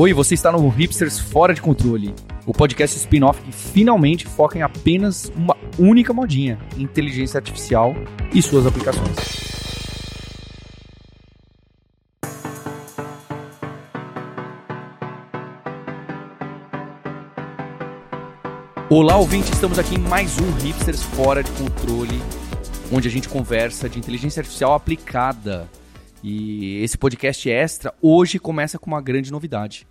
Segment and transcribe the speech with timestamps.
[0.00, 2.14] Oi, você está no Hipsters Fora de Controle,
[2.46, 7.94] o podcast spin-off que finalmente foca em apenas uma única modinha: inteligência artificial
[8.32, 9.14] e suas aplicações.
[18.88, 22.22] Olá, ouvinte, estamos aqui em mais um Hipsters Fora de Controle,
[22.90, 25.68] onde a gente conversa de inteligência artificial aplicada.
[26.22, 29.89] E esse podcast extra hoje começa com uma grande novidade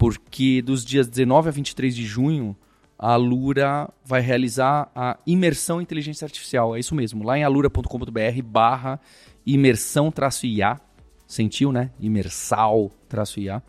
[0.00, 2.56] porque dos dias 19 a 23 de junho,
[2.98, 6.74] a Alura vai realizar a imersão em inteligência artificial.
[6.74, 8.98] É isso mesmo, lá em alura.com.br barra
[9.46, 10.80] imersão-IA.
[11.26, 11.90] Sentiu, né?
[12.00, 13.62] Imersal-IA.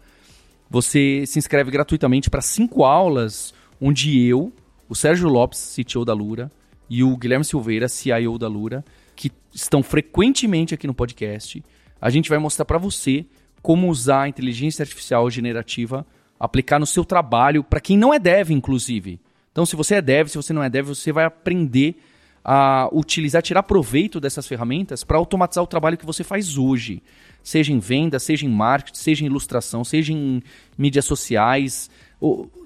[0.70, 4.54] Você se inscreve gratuitamente para cinco aulas, onde eu,
[4.88, 6.50] o Sérgio Lopes, CTO da Lura,
[6.90, 8.86] e o Guilherme Silveira, CIO da Lura,
[9.18, 11.62] que estão frequentemente aqui no podcast,
[12.00, 13.26] a gente vai mostrar para você
[13.62, 16.08] como usar a inteligência artificial generativa
[16.42, 19.20] aplicar no seu trabalho, para quem não é dev, inclusive.
[19.52, 21.96] Então, se você é dev, se você não é dev, você vai aprender
[22.44, 27.04] a utilizar, tirar proveito dessas ferramentas para automatizar o trabalho que você faz hoje.
[27.44, 30.42] Seja em venda, seja em marketing, seja em ilustração, seja em
[30.76, 31.92] mídias sociais,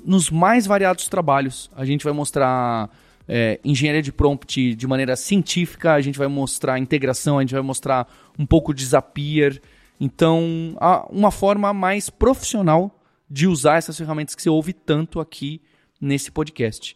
[0.06, 1.70] nos mais variados trabalhos.
[1.76, 2.89] A gente vai mostrar
[3.28, 7.64] é, engenharia de prompt de maneira científica, a gente vai mostrar integração, a gente vai
[7.64, 8.08] mostrar
[8.39, 9.62] um pouco de Zapier.
[10.00, 10.78] Então,
[11.10, 12.95] uma forma mais profissional
[13.30, 15.62] de usar essas ferramentas que você ouve tanto aqui
[16.00, 16.95] nesse podcast.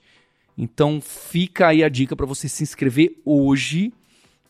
[0.58, 3.94] Então fica aí a dica para você se inscrever hoje.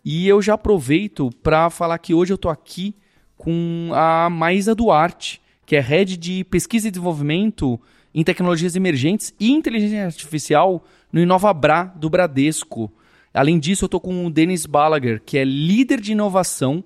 [0.03, 2.95] E eu já aproveito para falar que hoje eu estou aqui
[3.38, 7.80] com a Maísa Duarte, que é head de pesquisa e desenvolvimento
[8.14, 10.83] em tecnologias emergentes e inteligência artificial
[11.14, 12.91] no InovaBra do Bradesco.
[13.33, 16.83] Além disso, eu estou com o Denis Balaguer, que é líder de inovação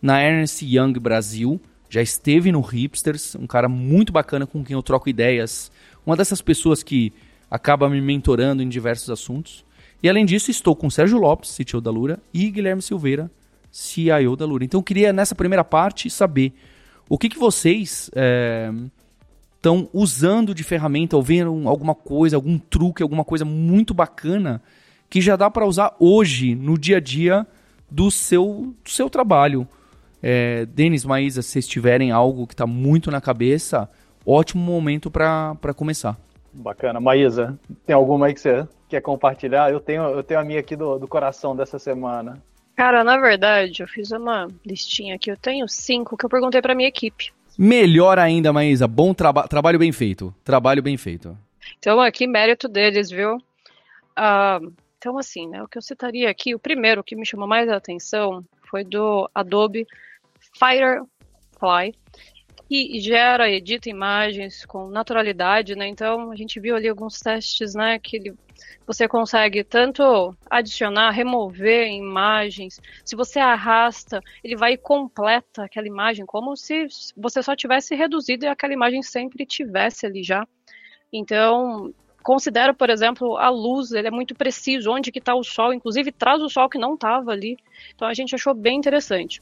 [0.00, 1.60] na Ernst Young Brasil
[1.90, 5.72] já esteve no Hipsters, um cara muito bacana com quem eu troco ideias.
[6.06, 7.12] Uma dessas pessoas que
[7.50, 9.64] acaba me mentorando em diversos assuntos.
[10.00, 13.28] E além disso, estou com Sérgio Lopes, CTO da Lura, e Guilherme Silveira,
[13.72, 14.64] CIO da Lura.
[14.64, 16.54] Então eu queria, nessa primeira parte, saber
[17.08, 18.08] o que, que vocês
[19.56, 24.62] estão é, usando de ferramenta, ou viram alguma coisa, algum truque, alguma coisa muito bacana
[25.10, 27.44] que já dá para usar hoje, no dia a dia
[27.90, 29.66] do seu, do seu trabalho.
[30.22, 33.88] É, Denis, Maísa, se vocês tiverem algo que está muito na cabeça,
[34.24, 36.18] ótimo momento para começar.
[36.52, 37.00] Bacana.
[37.00, 39.70] Maísa, tem alguma aí que você quer compartilhar?
[39.70, 42.42] Eu tenho, eu tenho a minha aqui do, do coração dessa semana.
[42.76, 45.30] Cara, na verdade, eu fiz uma listinha aqui.
[45.30, 47.30] Eu tenho cinco que eu perguntei para minha equipe.
[47.58, 48.88] Melhor ainda, Maísa.
[48.88, 50.34] Bom traba trabalho bem feito.
[50.42, 51.36] Trabalho bem feito.
[51.78, 53.36] Então, aqui, mérito deles, viu?
[53.36, 57.68] Uh, então, assim, né, o que eu citaria aqui, o primeiro que me chamou mais
[57.68, 59.86] a atenção foi do Adobe
[60.58, 61.94] Firefly,
[62.70, 65.88] que gera, edita imagens com naturalidade, né?
[65.88, 67.98] Então a gente viu ali alguns testes, né?
[67.98, 68.34] Que ele,
[68.86, 72.80] você consegue tanto adicionar, remover imagens.
[73.04, 76.86] Se você arrasta, ele vai e completa aquela imagem, como se
[77.16, 80.46] você só tivesse reduzido e aquela imagem sempre tivesse ali já.
[81.12, 85.72] Então considero, por exemplo, a luz, ele é muito preciso, onde que está o sol,
[85.72, 87.56] inclusive traz o sol que não estava ali.
[87.94, 89.40] Então a gente achou bem interessante.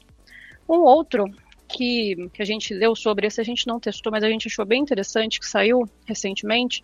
[0.69, 1.25] Um outro
[1.67, 4.65] que, que a gente leu sobre, esse a gente não testou, mas a gente achou
[4.65, 6.83] bem interessante, que saiu recentemente,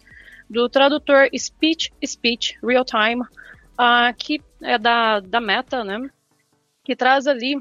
[0.50, 6.10] do tradutor Speech Speech Real Time, uh, que é da, da Meta, né?
[6.84, 7.56] Que traz ali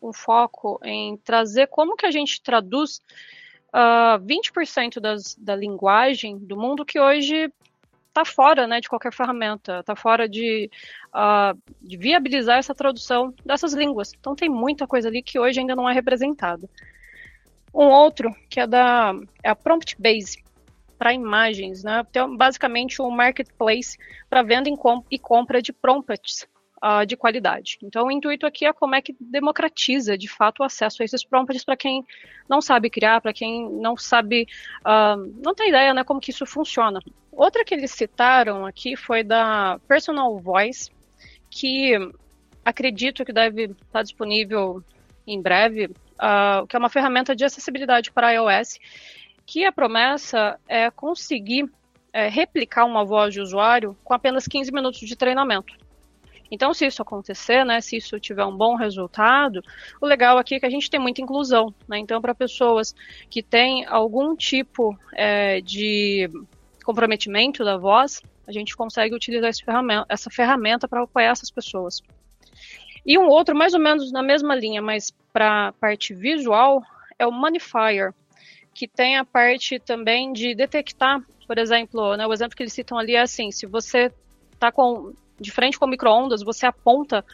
[0.00, 2.96] o foco em trazer como que a gente traduz
[3.72, 7.52] uh, ah, 20% das, da linguagem do mundo que hoje
[8.12, 10.70] está fora né, de qualquer ferramenta, está fora de,
[11.08, 14.12] uh, de, viabilizar essa tradução dessas línguas.
[14.18, 16.68] Então tem muita coisa ali que hoje ainda não é representada.
[17.74, 20.44] Um outro, que é da é a Prompt Base,
[20.98, 22.06] para imagens, né?
[22.08, 23.96] Então, basicamente um marketplace
[24.30, 24.70] para venda
[25.10, 26.46] e compra de prompts
[26.84, 27.78] uh, de qualidade.
[27.82, 31.24] Então, o intuito aqui é como é que democratiza, de fato, o acesso a esses
[31.24, 32.04] prompts para quem
[32.48, 34.46] não sabe criar, para quem não sabe,
[34.82, 37.00] uh, não tem ideia, né, como que isso funciona.
[37.32, 40.90] Outra que eles citaram aqui foi da Personal Voice,
[41.50, 41.92] que
[42.62, 44.84] acredito que deve estar disponível
[45.26, 48.78] em breve, uh, que é uma ferramenta de acessibilidade para iOS,
[49.46, 51.70] que a promessa é conseguir
[52.12, 55.74] é, replicar uma voz de usuário com apenas 15 minutos de treinamento.
[56.50, 59.62] Então, se isso acontecer, né, se isso tiver um bom resultado,
[59.98, 61.74] o legal aqui é que a gente tem muita inclusão.
[61.88, 61.98] Né?
[61.98, 62.94] Então, para pessoas
[63.30, 66.30] que têm algum tipo é, de
[66.84, 72.00] comprometimento da voz, a gente consegue utilizar ferramenta, essa ferramenta para apoiar essas pessoas.
[73.04, 76.82] E um outro, mais ou menos na mesma linha, mas para a parte visual,
[77.18, 78.14] é o Manifier,
[78.74, 82.98] que tem a parte também de detectar, por exemplo, né, o exemplo que eles citam
[82.98, 84.10] ali é assim, se você
[84.52, 84.72] está
[85.40, 87.24] de frente com microondas, você aponta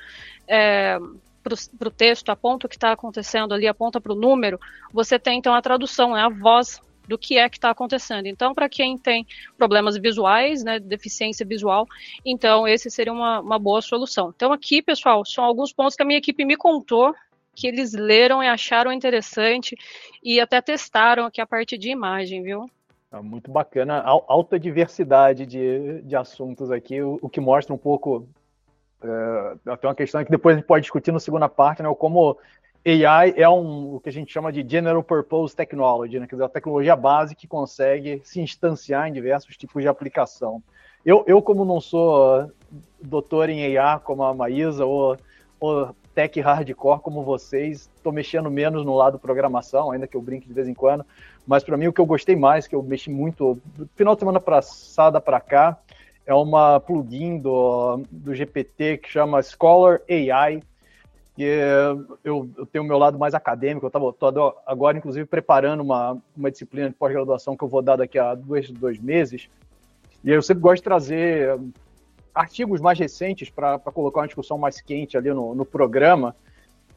[0.46, 0.98] é,
[1.42, 4.58] para o texto, aponta o que está acontecendo ali, aponta para o número,
[4.92, 8.26] você tem então a tradução, é a voz do que é que está acontecendo.
[8.26, 9.26] Então, para quem tem
[9.56, 11.86] problemas visuais, né, deficiência visual,
[12.24, 14.32] então esse seria uma, uma boa solução.
[14.36, 17.14] Então, aqui, pessoal, são alguns pontos que a minha equipe me contou
[17.54, 19.76] que eles leram e acharam interessante
[20.22, 22.70] e até testaram aqui a parte de imagem, viu?
[23.10, 28.28] É muito bacana, alta diversidade de, de assuntos aqui, o, o que mostra um pouco.
[29.02, 31.92] É, tem uma questão que depois a gente pode discutir na segunda parte, né?
[31.98, 32.36] Como
[32.86, 36.26] AI é um, o que a gente chama de General Purpose Technology, né?
[36.26, 40.62] quer dizer, a tecnologia base que consegue se instanciar em diversos tipos de aplicação.
[41.04, 42.50] Eu, eu como não sou
[43.00, 45.16] doutor em AI, como a Maísa, ou,
[45.60, 50.48] ou tech hardcore como vocês, estou mexendo menos no lado programação, ainda que eu brinque
[50.48, 51.04] de vez em quando,
[51.46, 53.58] mas para mim o que eu gostei mais, que eu mexi muito,
[53.94, 55.78] final de semana passada para cá,
[56.26, 60.62] é uma plugin do, do GPT que chama Scholar AI,
[61.38, 61.44] que
[62.24, 66.50] eu, eu tenho o meu lado mais acadêmico, eu estava agora, inclusive, preparando uma, uma
[66.50, 69.48] disciplina de pós-graduação que eu vou dar daqui a dois, dois meses,
[70.24, 71.56] e eu sempre gosto de trazer
[72.34, 76.34] artigos mais recentes para colocar uma discussão mais quente ali no, no programa,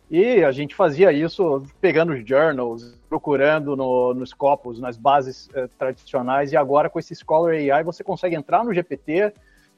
[0.09, 5.69] e a gente fazia isso pegando os journals, procurando no, nos copos, nas bases eh,
[5.77, 9.31] tradicionais, e agora com esse Scholar AI você consegue entrar no GPT,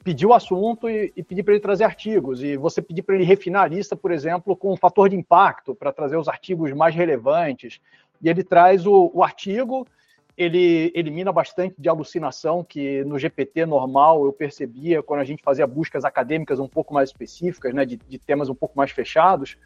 [0.04, 2.44] pedir o assunto e, e pedir para ele trazer artigos.
[2.44, 5.74] E você pedir para ele refinar a lista, por exemplo, com um fator de impacto,
[5.74, 7.80] para trazer os artigos mais relevantes.
[8.22, 9.88] E ele traz o, o artigo,
[10.38, 15.68] ele elimina bastante de alucinação que no GPT normal eu percebia quando a gente fazia
[15.68, 19.58] buscas acadêmicas um pouco mais específicas, né, de, de temas um pouco mais fechados.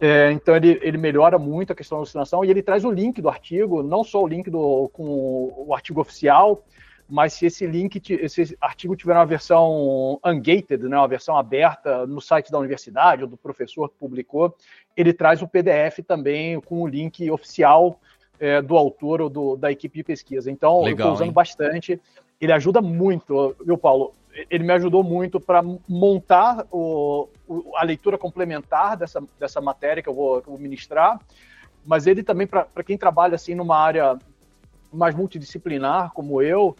[0.00, 3.20] É, então ele, ele melhora muito a questão da alucinação e ele traz o link
[3.20, 6.64] do artigo, não só o link do, com o artigo oficial,
[7.10, 12.20] mas se esse link, esse artigo tiver uma versão ungated, né, uma versão aberta no
[12.20, 14.56] site da universidade ou do professor que publicou,
[14.96, 17.98] ele traz o PDF também com o link oficial
[18.38, 20.50] é, do autor ou do, da equipe de pesquisa.
[20.50, 21.32] Então, Legal, eu estou usando hein?
[21.32, 22.00] bastante.
[22.40, 24.14] Ele ajuda muito, viu, Paulo?
[24.48, 30.08] Ele me ajudou muito para montar o, o, a leitura complementar dessa, dessa matéria que
[30.08, 31.20] eu vou, que eu vou ministrar,
[31.84, 34.16] mas ele também, para quem trabalha assim numa área
[34.92, 36.76] mais multidisciplinar, como eu,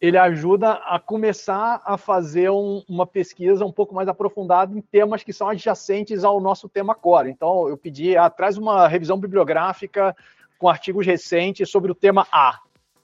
[0.00, 5.22] ele ajuda a começar a fazer um, uma pesquisa um pouco mais aprofundada em temas
[5.22, 7.30] que são adjacentes ao nosso tema core.
[7.30, 10.16] Então, eu pedi, ah, traz uma revisão bibliográfica
[10.58, 12.58] com artigos recentes sobre o tema A.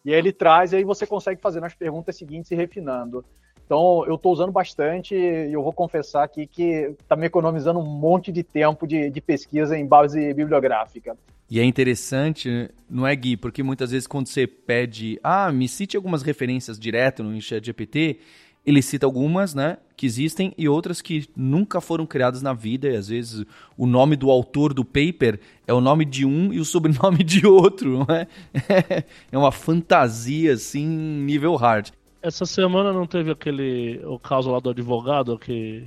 [0.05, 3.25] E aí ele traz, e aí você consegue fazer nas perguntas seguintes e refinando.
[3.67, 7.85] Então, eu estou usando bastante e eu vou confessar aqui que está me economizando um
[7.85, 11.17] monte de tempo de, de pesquisa em base bibliográfica.
[11.49, 13.37] E é interessante, não é, Gui?
[13.37, 18.19] Porque muitas vezes quando você pede, ah, me cite algumas referências direto no ChatGPT,
[18.67, 22.89] ele cita algumas, né, que existem e outras que nunca foram criadas na vida.
[22.89, 23.47] E às vezes
[23.79, 25.39] o nome do autor do paper
[25.69, 29.05] é o nome de um e o sobrenome de outro, é?
[29.31, 31.91] É uma fantasia, assim, nível hard.
[32.21, 35.85] Essa semana não teve aquele o caso lá do advogado que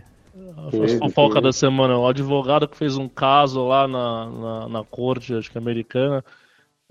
[0.58, 5.34] a fofoca da semana, o advogado que fez um caso lá na, na, na corte,
[5.34, 6.24] acho que americana,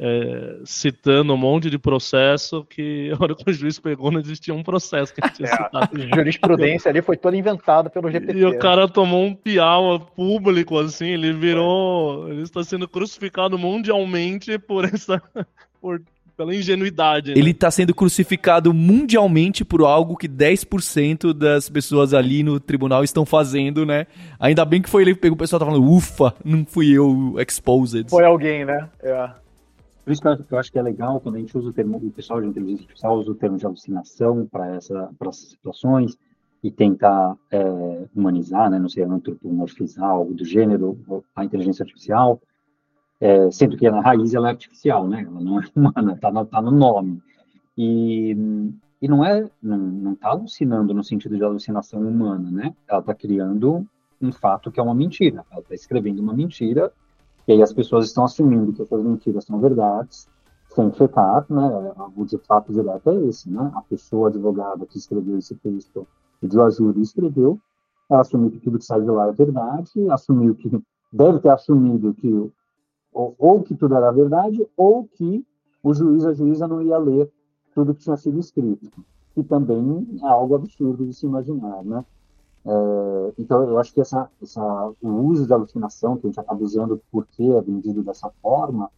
[0.01, 4.55] é, citando um monte de processo que a hora que o juiz pegou não existia
[4.55, 5.91] um processo que tinha é, citado.
[5.93, 8.39] A jurisprudência ali foi toda inventada pelo GPT.
[8.39, 12.29] E o cara tomou um piau público, assim, ele virou.
[12.29, 15.21] Ele está sendo crucificado mundialmente por essa.
[15.81, 16.03] Por
[16.39, 17.33] pela ingenuidade.
[17.35, 17.39] Né?
[17.39, 23.27] Ele está sendo crucificado mundialmente por algo que 10% das pessoas ali no tribunal estão
[23.27, 24.07] fazendo, né?
[24.39, 27.35] Ainda bem que foi ele que pegou o pessoal tá falando, ufa, não fui eu
[27.41, 28.09] exposed.
[28.09, 28.89] Foi alguém, né?
[29.03, 29.31] É.
[30.05, 32.11] Por isso que eu acho que é legal quando a gente usa o termo, o
[32.13, 36.17] pessoal de inteligência artificial usa o termo de alucinação para essa, essas situações
[36.63, 40.99] e tentar é, humanizar, né, não sei, antropomorfizar algo do gênero,
[41.35, 42.41] a inteligência artificial,
[43.21, 45.25] é, sendo que na raiz ela é artificial, né?
[45.27, 47.21] Ela não é humana, está no, tá no nome.
[47.77, 48.37] E,
[49.01, 52.75] e não é, não está alucinando no sentido de alucinação humana, né?
[52.89, 53.87] Ela está criando
[54.21, 55.45] um fato que é uma mentira.
[55.51, 56.93] Ela está escrevendo uma mentira
[57.47, 60.29] e aí as pessoas estão assumindo que essas mentiras são verdades,
[60.69, 61.93] sem checar, né?
[62.15, 63.71] O fato direto é esse, né?
[63.75, 66.07] A pessoa advogada que escreveu esse texto
[66.43, 67.59] de Azul escreveu,
[68.11, 70.71] ela assumiu que tudo que sai de lá é verdade, assumiu que
[71.13, 72.51] deve ter assumido que
[73.19, 75.45] ou, ou que tudo era verdade, ou que
[75.83, 77.29] o juiz, a juíza não ia ler
[77.75, 82.05] tudo que tinha sido escrito, que também é algo absurdo de se imaginar, né?
[82.65, 86.63] É, então, eu acho que essa, essa, o uso da alucinação, que a gente acaba
[86.63, 88.89] usando porque é vendido dessa forma,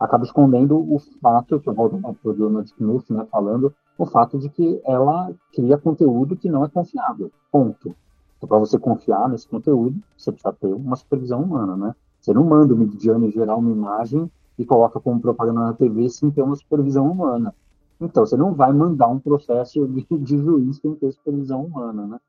[0.00, 4.36] acaba escondendo o fato, que eu volto para o Donald Knuth, né, falando, o fato
[4.36, 7.94] de que ela cria conteúdo que não é confiável, ponto.
[8.36, 11.94] Então, para você confiar nesse conteúdo, você precisa ter uma supervisão humana, né?
[12.20, 16.30] Você não manda o Midjourney gerar uma imagem e coloca como propaganda na TV sem
[16.30, 17.54] ter uma supervisão humana.
[18.00, 22.20] Então, você não vai mandar um processo de, de juiz sem ter supervisão humana, né?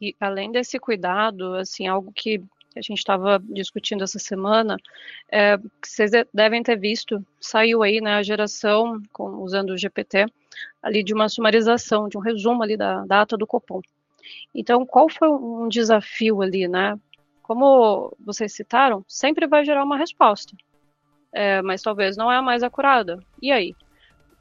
[0.00, 2.42] E além desse cuidado, assim, algo que
[2.76, 4.76] a gente estava discutindo essa semana,
[5.30, 10.26] é, vocês devem ter visto, saiu aí, né, a geração, com, usando o GPT,
[10.82, 13.80] ali de uma sumarização, de um resumo ali da data do Copom.
[14.54, 16.98] Então, qual foi um desafio ali, né?
[17.46, 20.56] Como vocês citaram, sempre vai gerar uma resposta,
[21.32, 23.18] é, mas talvez não é a mais acurada.
[23.40, 23.74] E aí?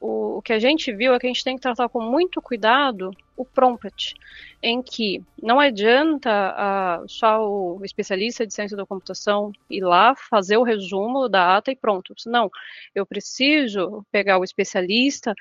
[0.05, 2.41] o, o, que a gente viu é que a gente tem que tratar com muito
[2.41, 4.13] cuidado o prompt,
[4.61, 10.57] em que não adianta uh, só o especialista de ciência da computação ir lá fazer
[10.57, 12.13] o resumo da ata e pronto.
[12.27, 12.49] Não,
[12.93, 15.33] eu preciso pegar o especialista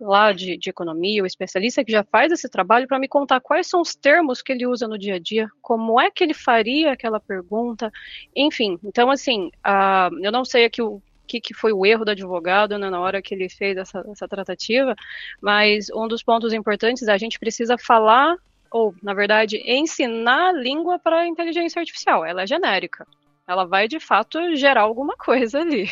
[0.00, 3.66] lá de, de economia, o especialista que já faz esse trabalho para me contar quais
[3.66, 6.92] são os termos que ele usa no dia a dia, como é que ele faria
[6.92, 7.92] aquela pergunta,
[8.34, 8.78] enfim.
[8.82, 12.76] Então, assim, uh, eu não sei aqui o que, que foi o erro do advogado
[12.76, 14.96] né, na hora que ele fez essa, essa tratativa,
[15.40, 18.36] mas um dos pontos importantes é a gente precisa falar,
[18.70, 22.24] ou, na verdade, ensinar a língua para a inteligência artificial.
[22.24, 23.06] Ela é genérica.
[23.46, 25.88] Ela vai, de fato, gerar alguma coisa ali.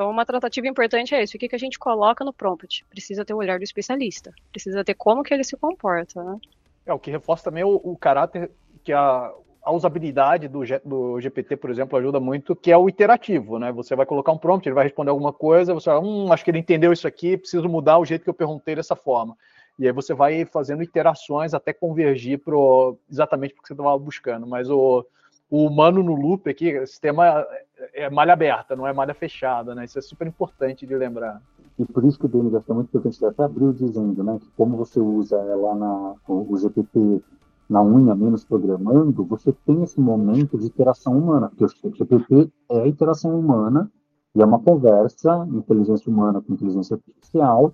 [0.00, 1.36] Então, uma tratativa importante é isso.
[1.36, 2.86] O que, que a gente coloca no prompt?
[2.88, 4.32] Precisa ter o olhar do especialista.
[4.50, 6.38] Precisa ter como que ele se comporta, né?
[6.86, 8.50] É, o que reforça também o, o caráter
[8.82, 9.30] que a,
[9.62, 13.70] a usabilidade do, do, GPT, por exemplo, ajuda muito, que é o iterativo, né?
[13.72, 16.50] Você vai colocar um prompt, ele vai responder alguma coisa, você vai, hum, acho que
[16.50, 19.36] ele entendeu isso aqui, preciso mudar o jeito que eu perguntei dessa forma.
[19.78, 23.98] E aí você vai fazendo iterações até convergir pro, exatamente para o que você estava
[23.98, 24.46] buscando.
[24.46, 25.04] Mas o,
[25.50, 27.46] o humano no loop aqui, o sistema
[27.94, 29.84] é, malha aberta, não é malha fechada, né?
[29.84, 31.40] Isso é super importante de lembrar.
[31.78, 34.76] E por isso que o DNS é muito importante, até abriu dizendo, né, que como
[34.76, 37.22] você usa lá na, o GPT
[37.70, 42.82] na unha menos programando, você tem esse momento de interação humana, porque o GPT é
[42.82, 43.90] a interação humana
[44.34, 47.72] e é uma conversa, inteligência humana com inteligência artificial,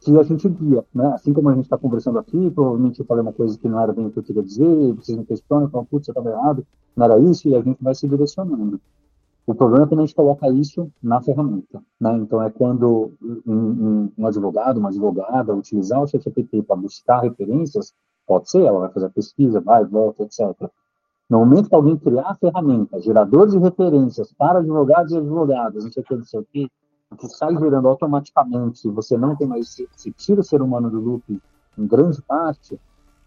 [0.00, 1.06] que a gente guia, né?
[1.14, 3.92] Assim como a gente está conversando aqui, provavelmente eu falei uma coisa que não era
[3.92, 7.06] bem o que eu queria dizer, vocês me questionam, falam, putz, você estava errado, não
[7.06, 8.80] era isso, e a gente vai se direcionando.
[9.46, 12.16] O problema é quando a gente coloca isso na ferramenta, né?
[12.16, 17.92] Então é quando um, um, um advogado, uma advogada utilizar o ChatGPT para buscar referências,
[18.26, 20.40] Pode ser, ela vai fazer a pesquisa, vai, volta, etc.
[21.28, 25.92] No momento que alguém criar a ferramenta, gerador de referências para advogados e advogadas, não
[25.92, 26.70] sei o que, não sei o que,
[27.18, 31.40] que sai gerando automaticamente, você não tem mais, se tira o ser humano do loop
[31.78, 32.78] em grande parte,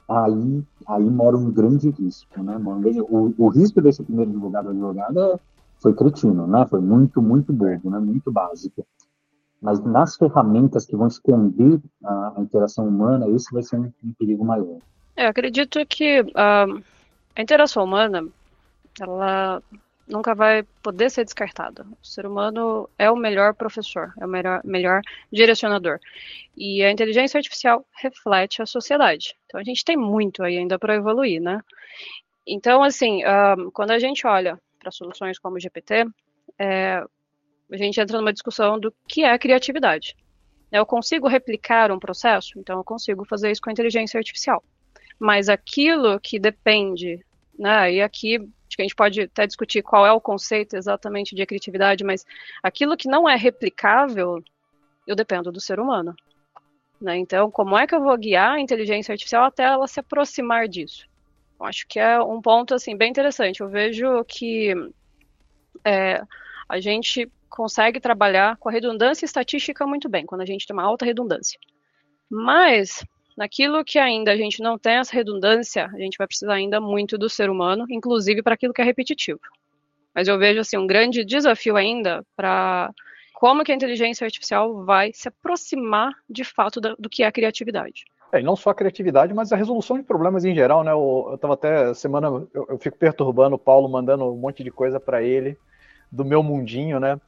[0.07, 2.57] aí, aí mora um grande risco, né?
[3.09, 5.39] O, o risco desse primeiro advogado advogada
[5.79, 6.65] foi cretino, né?
[6.69, 7.99] Foi muito, muito bobo, né?
[7.99, 8.85] Muito básico.
[9.61, 14.13] Mas nas ferramentas que vão esconder a, a interação humana, isso vai ser um, um
[14.13, 14.79] perigo maior.
[15.15, 16.83] É, acredito que uh,
[17.35, 18.27] a interação humana,
[18.99, 19.61] ela
[20.07, 21.85] nunca vai poder ser descartada.
[22.01, 25.01] O ser humano é o melhor professor, é o melhor, melhor
[25.31, 25.99] direcionador.
[26.55, 29.35] E a inteligência artificial reflete a sociedade.
[29.45, 31.61] Então a gente tem muito ainda para evoluir, né?
[32.47, 36.05] Então, assim, uh, quando a gente olha para soluções como o GPT,
[36.59, 37.03] é,
[37.71, 40.15] a gente entra numa discussão do que é criatividade.
[40.71, 44.63] Eu consigo replicar um processo, então eu consigo fazer isso com inteligência artificial.
[45.17, 47.25] Mas aquilo que depende,
[47.57, 51.33] né, e aqui acho que a gente pode até discutir qual é o conceito exatamente
[51.33, 52.25] de criatividade, mas
[52.61, 54.43] aquilo que não é replicável,
[55.07, 56.13] eu dependo do ser humano.
[57.01, 57.17] Né?
[57.17, 61.07] Então, como é que eu vou guiar a inteligência artificial até ela se aproximar disso?
[61.59, 63.61] Acho que é um ponto assim bem interessante.
[63.61, 64.73] Eu vejo que
[65.83, 66.21] é,
[66.67, 70.83] a gente consegue trabalhar com a redundância estatística muito bem, quando a gente tem uma
[70.83, 71.57] alta redundância.
[72.29, 73.05] Mas,
[73.37, 77.17] naquilo que ainda a gente não tem essa redundância, a gente vai precisar ainda muito
[77.17, 79.39] do ser humano, inclusive para aquilo que é repetitivo.
[80.13, 82.91] Mas eu vejo assim um grande desafio ainda para
[83.33, 88.05] como que a inteligência artificial vai se aproximar de fato do que é a criatividade.
[88.35, 90.91] É, não só a criatividade, mas a resolução de problemas em geral, né?
[90.91, 94.99] Eu estava até semana, eu, eu, fico perturbando o Paulo, mandando um monte de coisa
[94.99, 95.57] para ele
[96.11, 97.19] do meu mundinho, né?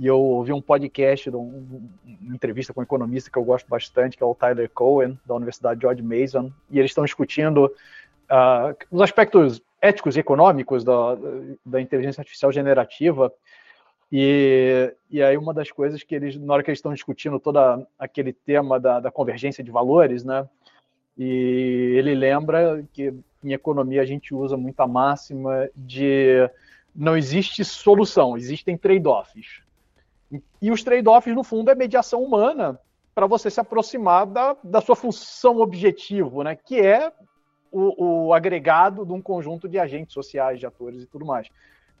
[0.00, 1.86] e eu ouvi um podcast, um,
[2.22, 5.34] uma entrevista com um economista que eu gosto bastante, que é o Tyler Cohen, da
[5.34, 11.18] Universidade George Mason, e eles estão discutindo uh, os aspectos éticos e econômicos da,
[11.66, 13.30] da inteligência artificial generativa,
[14.10, 17.58] e, e aí uma das coisas que eles, na hora que eles estão discutindo todo
[17.98, 20.48] aquele tema da, da convergência de valores, né,
[21.16, 23.14] e ele lembra que
[23.44, 26.48] em economia a gente usa muito a máxima de
[26.94, 29.62] não existe solução, existem trade-offs.
[30.60, 32.78] E os trade-offs, no fundo, é mediação humana
[33.14, 36.54] para você se aproximar da, da sua função objetivo, né?
[36.54, 37.12] Que é
[37.70, 41.48] o, o, agregado de um conjunto de agentes sociais, de atores e tudo mais.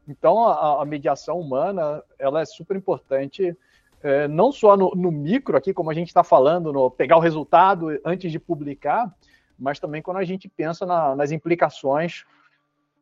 [0.08, 3.56] Então, a, a mediação humana, ela é super importante,
[4.02, 7.20] é, não só no, no, micro, aqui, como a gente está falando, no pegar o
[7.20, 9.14] resultado antes de publicar,
[9.58, 12.24] mas também quando a gente pensa na, nas implicações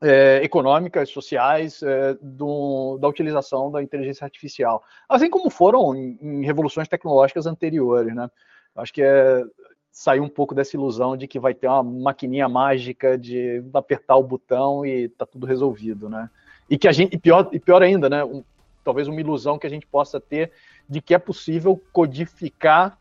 [0.00, 6.45] é, econômicas, sociais é, do, da utilização da inteligência artificial, assim como foram em, em
[6.45, 8.28] revoluções tecnológicas anteriores, né?
[8.76, 9.45] Acho que é,
[9.90, 14.23] sair um pouco dessa ilusão de que vai ter uma maquininha mágica de apertar o
[14.23, 16.31] botão e tá tudo resolvido, né?
[16.69, 18.25] E que a gente, e pior, e pior ainda, né?
[18.25, 18.45] Um,
[18.85, 20.51] talvez uma ilusão que a gente possa ter
[20.89, 22.99] de que é possível codificar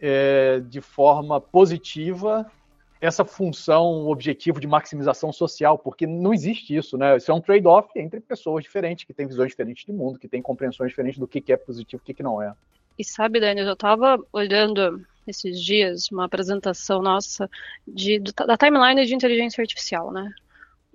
[0.00, 2.50] é, de forma positiva
[3.00, 7.16] essa função, objetivo de maximização social, porque não existe isso, né?
[7.16, 10.40] Isso é um trade-off entre pessoas diferentes, que têm visões diferentes de mundo, que têm
[10.40, 12.54] compreensões diferentes do que, é positivo e o que, que não é.
[12.96, 17.50] E sabe, Daniel, eu estava olhando esses dias uma apresentação nossa
[17.88, 20.32] de, da timeline de inteligência artificial, né?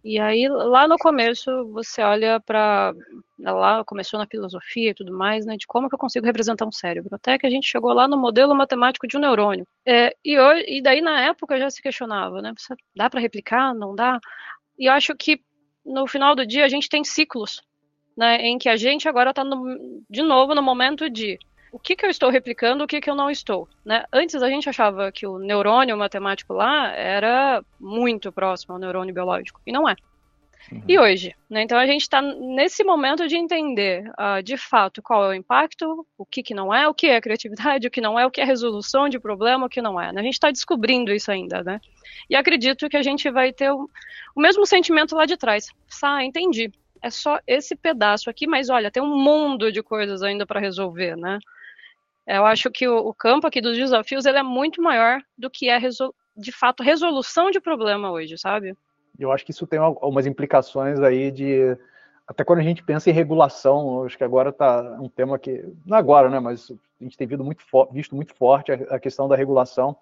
[0.04, 2.94] E aí, lá no começo, você olha para.
[3.40, 5.58] Lá começou na filosofia e tudo mais, né?
[5.58, 7.14] De como que eu consigo representar um cérebro.
[7.16, 9.68] Até que a gente chegou lá no modelo matemático de um neurônio.
[9.86, 12.54] É, e, hoje, e daí, na época, já se questionava, né?
[12.96, 13.74] Dá para replicar?
[13.74, 14.20] Não dá?
[14.78, 15.42] E eu acho que,
[15.86, 17.62] no final do dia, a gente tem ciclos,
[18.16, 18.38] né?
[18.38, 19.44] Em que a gente agora está,
[20.10, 21.38] de novo, no momento de
[21.72, 23.68] o que, que eu estou replicando, o que, que eu não estou.
[23.86, 24.04] Né?
[24.12, 29.62] Antes a gente achava que o neurônio matemático lá era muito próximo ao neurônio biológico,
[29.66, 29.96] e não é.
[30.72, 30.84] Uhum.
[30.88, 31.36] E hoje?
[31.50, 31.62] Né?
[31.62, 36.06] Então a gente está nesse momento de entender uh, de fato qual é o impacto,
[36.18, 38.42] o que, que não é, o que é criatividade, o que não é, o que
[38.42, 40.12] é resolução de problema, o que não é.
[40.12, 40.22] Né?
[40.22, 41.80] A gente está descobrindo isso ainda, né?
[42.30, 43.90] E acredito que a gente vai ter o,
[44.36, 45.68] o mesmo sentimento lá de trás.
[46.02, 46.72] Tá, entendi.
[47.02, 51.16] É só esse pedaço aqui, mas olha, tem um mundo de coisas ainda para resolver,
[51.16, 51.40] né?
[52.28, 55.70] Eu acho que o, o, campo aqui dos desafios ele é muito maior do que
[55.70, 55.80] é
[56.36, 58.76] de fato resolução de problema hoje, sabe?
[59.18, 61.78] Eu acho que isso tem algumas implicações aí de
[62.28, 65.98] até quando a gente pensa em regulação, acho que agora está um tema que não
[65.98, 69.96] agora, né, mas a gente tem visto muito, visto muito forte a, questão da regulação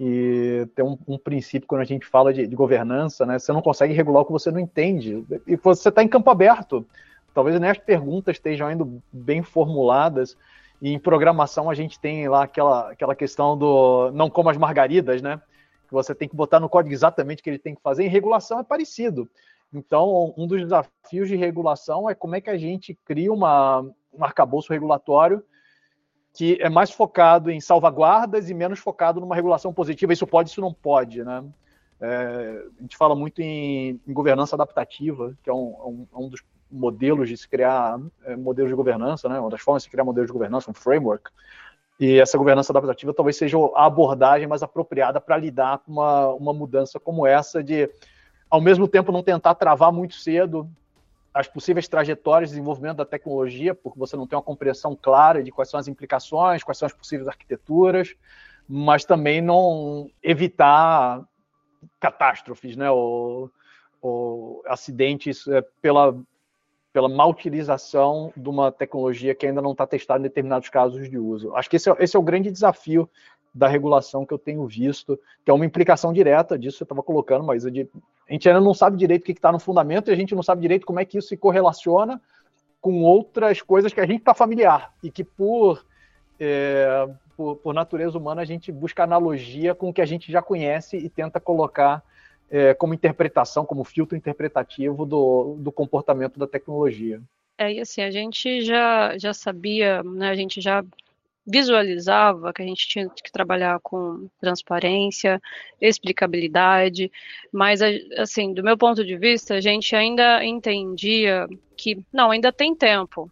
[0.00, 3.38] e tem um, um, princípio quando a gente fala de, de, governança, né?
[3.38, 6.84] Você não consegue regular o que você não entende e você está em campo aberto.
[7.32, 10.36] Talvez nem as perguntas estejam indo bem formuladas
[10.80, 15.22] e em programação a gente tem lá aquela, aquela questão do não como as margaridas,
[15.22, 15.40] né?
[15.88, 18.04] Que você tem que botar no código exatamente o que ele tem que fazer.
[18.04, 19.28] Em regulação é parecido.
[19.72, 23.80] Então, um dos desafios de regulação é como é que a gente cria uma,
[24.12, 25.42] um arcabouço regulatório
[26.32, 30.12] que é mais focado em salvaguardas e menos focado numa regulação positiva.
[30.12, 31.44] Isso pode, isso não pode, né?
[32.00, 36.42] É, a gente fala muito em, em governança adaptativa, que é um, um, um dos
[36.74, 39.38] modelos de se criar é, modelos de governança, né?
[39.38, 41.30] Uma das formas de se criar modelos de governança, um framework.
[41.98, 46.52] E essa governança adaptativa talvez seja a abordagem mais apropriada para lidar com uma, uma
[46.52, 47.88] mudança como essa, de,
[48.50, 50.68] ao mesmo tempo, não tentar travar muito cedo
[51.32, 55.50] as possíveis trajetórias de desenvolvimento da tecnologia, porque você não tem uma compreensão clara de
[55.50, 58.14] quais são as implicações, quais são as possíveis arquiteturas,
[58.68, 61.24] mas também não evitar
[61.98, 63.50] catástrofes, né, ou,
[64.00, 66.16] ou acidentes é, pela
[66.94, 71.18] pela mal utilização de uma tecnologia que ainda não está testada em determinados casos de
[71.18, 71.52] uso.
[71.56, 73.10] Acho que esse é, esse é, o grande desafio
[73.52, 77.02] da regulação que eu tenho visto, que é uma implicação direta disso que eu estava
[77.02, 77.88] colocando, mas de,
[78.28, 80.42] a gente ainda não sabe direito o que está no fundamento e a gente não
[80.42, 82.22] sabe direito como é que isso se correlaciona
[82.80, 85.84] com outras coisas que a gente está familiar e que por,
[86.38, 90.40] é, por, por natureza humana a gente busca analogia com o que a gente já
[90.40, 92.04] conhece e tenta colocar
[92.50, 97.20] é, como interpretação, como filtro interpretativo do, do comportamento da tecnologia.
[97.56, 100.84] É, e assim, a gente já, já sabia, né, a gente já
[101.46, 105.40] visualizava que a gente tinha que trabalhar com transparência,
[105.80, 107.12] explicabilidade,
[107.52, 107.80] mas
[108.16, 113.30] assim, do meu ponto de vista, a gente ainda entendia que não, ainda tem tempo,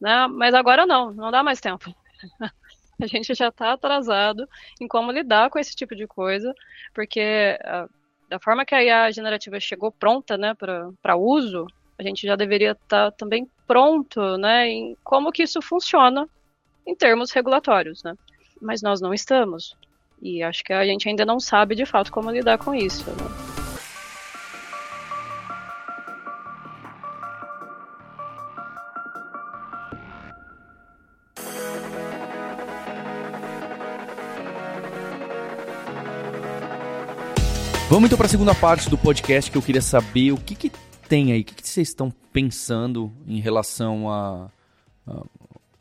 [0.00, 0.26] né?
[0.28, 1.94] Mas agora não, não dá mais tempo.
[3.00, 4.48] a gente já está atrasado
[4.80, 6.54] em como lidar com esse tipo de coisa,
[6.94, 7.88] porque uh,
[8.28, 11.66] da forma que a IA generativa chegou pronta né, para uso,
[11.98, 16.28] a gente já deveria estar tá também pronto né, em como que isso funciona
[16.86, 18.02] em termos regulatórios.
[18.02, 18.14] Né?
[18.60, 19.76] Mas nós não estamos.
[20.20, 23.08] E acho que a gente ainda não sabe de fato como lidar com isso.
[23.10, 23.57] Né?
[37.90, 40.70] Vamos então para a segunda parte do podcast que eu queria saber o que, que
[41.08, 44.50] tem aí, o que, que vocês estão pensando em relação a,
[45.06, 45.22] a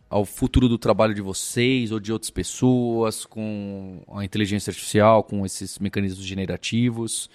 [0.09, 5.45] ao futuro do trabalho de vocês ou de outras pessoas com a inteligência artificial, com
[5.45, 7.29] esses mecanismos generativos.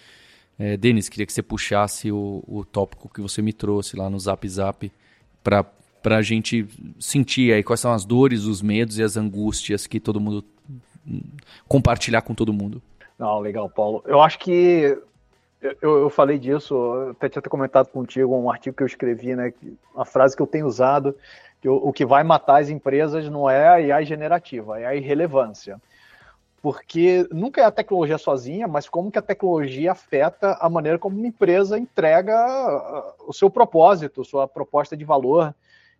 [0.58, 4.18] É, Denis, queria que você puxasse o, o tópico que você me trouxe lá no
[4.18, 4.90] Zap Zap
[5.44, 5.66] para
[6.16, 6.66] a gente
[6.98, 10.42] sentir aí quais são as dores, os medos e as angústias que todo mundo
[11.68, 12.80] compartilhar com todo mundo.
[13.22, 14.02] Não, legal, Paulo.
[14.04, 14.98] Eu acho que
[15.60, 16.74] eu, eu falei disso,
[17.12, 19.54] até tinha comentado contigo um artigo que eu escrevi, né?
[19.94, 21.16] Uma frase que eu tenho usado,
[21.60, 24.96] que o, o que vai matar as empresas não é a AI generativa, é a
[24.96, 25.80] irrelevância.
[26.60, 31.16] Porque nunca é a tecnologia sozinha, mas como que a tecnologia afeta a maneira como
[31.16, 35.54] uma empresa entrega uh, o seu propósito, sua proposta de valor.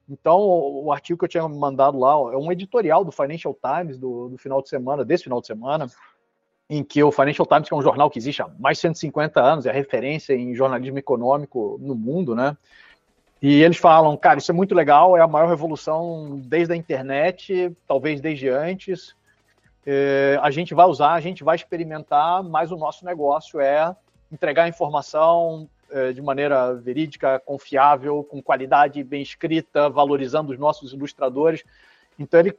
[0.08, 4.30] Então, o artigo que eu tinha mandado lá é um editorial do Financial Times do,
[4.30, 5.86] do final de semana, desse final de semana,
[6.74, 9.38] em que o Financial Times, que é um jornal que existe há mais de 150
[9.42, 12.56] anos, é referência em jornalismo econômico no mundo, né?
[13.42, 17.76] E eles falam, cara, isso é muito legal, é a maior revolução desde a internet,
[17.86, 19.14] talvez desde antes.
[19.84, 23.94] É, a gente vai usar, a gente vai experimentar, mas o nosso negócio é
[24.30, 31.62] entregar informação é, de maneira verídica, confiável, com qualidade bem escrita, valorizando os nossos ilustradores.
[32.18, 32.56] Então ele,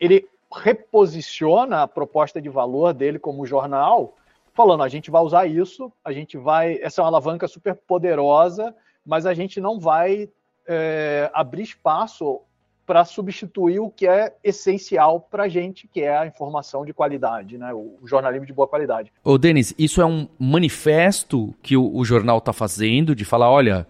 [0.00, 4.16] ele reposiciona a proposta de valor dele como jornal,
[4.54, 6.78] falando: a gente vai usar isso, a gente vai.
[6.82, 10.28] Essa é uma alavanca super poderosa, mas a gente não vai
[10.66, 12.40] é, abrir espaço
[12.84, 17.56] para substituir o que é essencial para a gente, que é a informação de qualidade,
[17.56, 17.72] né?
[17.72, 19.12] o jornalismo de boa qualidade.
[19.22, 23.86] Ô, Denis, isso é um manifesto que o, o jornal está fazendo de falar: olha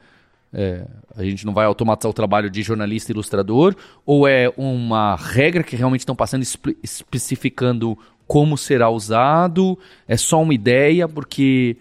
[0.53, 0.85] é,
[1.17, 3.75] a gente não vai automatizar o trabalho de jornalista e ilustrador?
[4.05, 9.79] Ou é uma regra que realmente estão passando espe especificando como será usado?
[10.07, 11.09] É só uma ideia?
[11.09, 11.77] Porque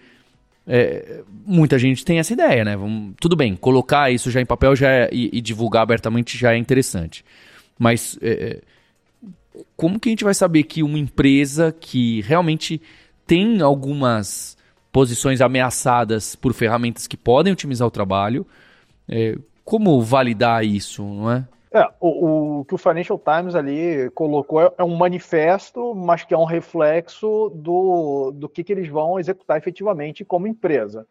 [0.66, 2.78] é, muita gente tem essa ideia, né?
[2.78, 6.54] Vamos, tudo bem, colocar isso já em papel já é, e, e, divulgar abertamente já
[6.54, 7.26] é interessante.
[7.78, 8.62] Mas é,
[9.76, 12.82] como que a gente vai saber que uma empresa que realmente
[13.26, 14.58] tem algumas
[14.92, 18.46] posições ameaçadas por ferramentas que podem otimizar o trabalho.
[19.08, 21.48] É, como validar isso, não é?
[21.74, 26.34] É, o, o, que o Financial Times ali colocou é, é, um manifesto, mas que
[26.34, 31.08] é um reflexo do, do que, que eles vão executar efetivamente como empresa.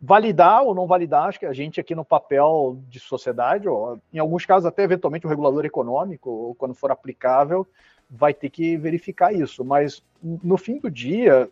[0.00, 4.18] Validar ou não validar, acho que a gente aqui no papel de sociedade, ou, em
[4.18, 7.68] alguns casos até eventualmente o regulador econômico, quando for aplicável,
[8.08, 9.62] vai ter que verificar isso.
[9.62, 11.50] Mas no fim do dia,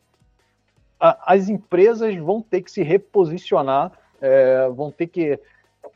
[1.00, 5.38] as empresas vão ter que se reposicionar, é, vão ter que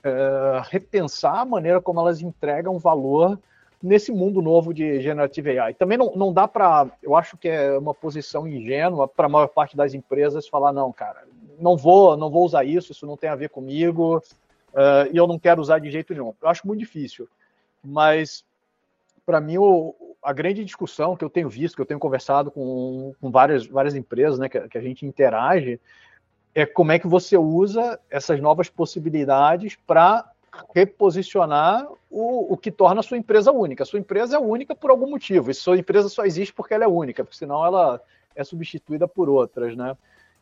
[0.05, 3.39] é, repensar a maneira como elas entregam valor
[3.83, 5.75] nesse mundo novo de Generative AI.
[5.75, 9.49] Também não, não dá para, eu acho que é uma posição ingênua para a maior
[9.49, 11.25] parte das empresas falar, não, cara,
[11.59, 15.27] não vou, não vou usar isso, isso não tem a ver comigo, uh, e eu
[15.27, 16.33] não quero usar de jeito nenhum.
[16.41, 17.29] Eu acho muito difícil,
[17.83, 18.45] mas
[19.27, 23.15] para mim o, a grande discussão que eu tenho visto, que eu tenho conversado com,
[23.21, 25.81] com várias, várias empresas né, que, que, a gente interage,
[26.55, 30.31] é como é que você usa essas novas possibilidades para
[30.75, 33.83] reposicionar o, o que torna a sua empresa única.
[33.83, 36.85] A sua empresa é única por algum motivo, e sua empresa só existe porque ela
[36.85, 38.01] é única, porque senão ela
[38.37, 39.75] é substituída por outras.
[39.75, 39.97] Né?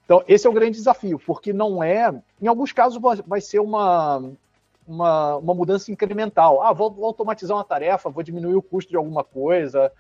[0.05, 2.12] Então, esse é o grande desafio, porque não é.
[2.43, 4.23] Em alguns casos, vai ser uma,
[4.90, 6.62] uma, uma mudança incremental.
[6.62, 9.92] Ah, vou, vou, automatizar uma tarefa, vou diminuir o custo de alguma coisa,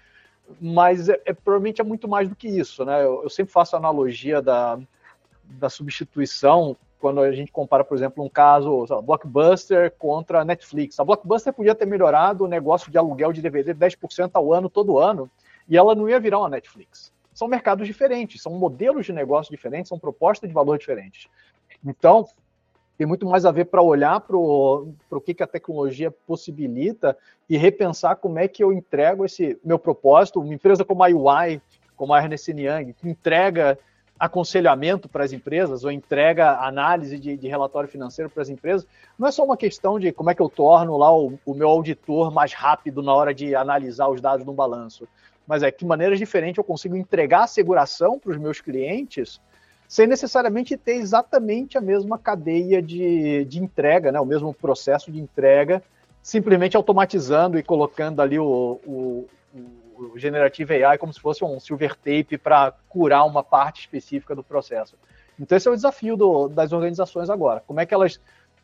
[0.60, 3.04] mas é, é provavelmente é muito mais do que isso, né?
[3.04, 4.80] Eu, eu, sempre faço a analogia da,
[5.44, 10.98] da substituição quando a gente compara, por exemplo, um caso lá, Blockbuster contra Netflix.
[10.98, 14.98] A Blockbuster podia ter melhorado o negócio de aluguel de DVD 10% ao ano, todo
[14.98, 15.30] ano,
[15.68, 17.12] e ela não ia virar uma Netflix.
[17.32, 21.28] São mercados diferentes, são modelos de negócio diferentes, são propostas de valor diferentes.
[21.82, 22.26] Então,
[23.00, 24.92] tem muito mais a ver para olhar para o
[25.24, 27.16] que, que a tecnologia possibilita
[27.48, 30.38] e repensar como é que eu entrego esse meu propósito.
[30.38, 31.62] Uma empresa como a UI,
[31.96, 33.78] como a Ernest Young, que entrega
[34.18, 38.86] aconselhamento para as empresas ou entrega análise de, de, relatório financeiro para as empresas,
[39.18, 41.70] não é só uma questão de como é que eu torno lá o, o meu
[41.70, 45.08] auditor mais rápido na hora de analisar os dados no balanço,
[45.46, 49.40] mas é que maneiras diferentes eu consigo entregar asseguração para os meus clientes
[49.90, 55.18] sem necessariamente ter exatamente a mesma cadeia de, de entrega, né, o mesmo processo de
[55.18, 55.82] entrega,
[56.22, 59.28] simplesmente automatizando e colocando ali o, o,
[59.98, 64.44] o Generative AI como se fosse um silver tape para curar uma parte específica do
[64.44, 64.94] processo.
[65.36, 67.60] Então esse é o desafio do, das organizações agora.
[67.66, 68.20] Como é que elas,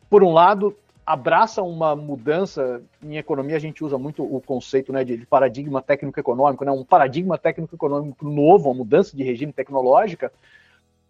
[0.09, 5.03] por um lado, abraçam uma mudança em economia, a gente usa muito o conceito né,
[5.03, 10.31] de, de paradigma técnico-econômico, né, um paradigma técnico-econômico novo, uma mudança de regime tecnológica,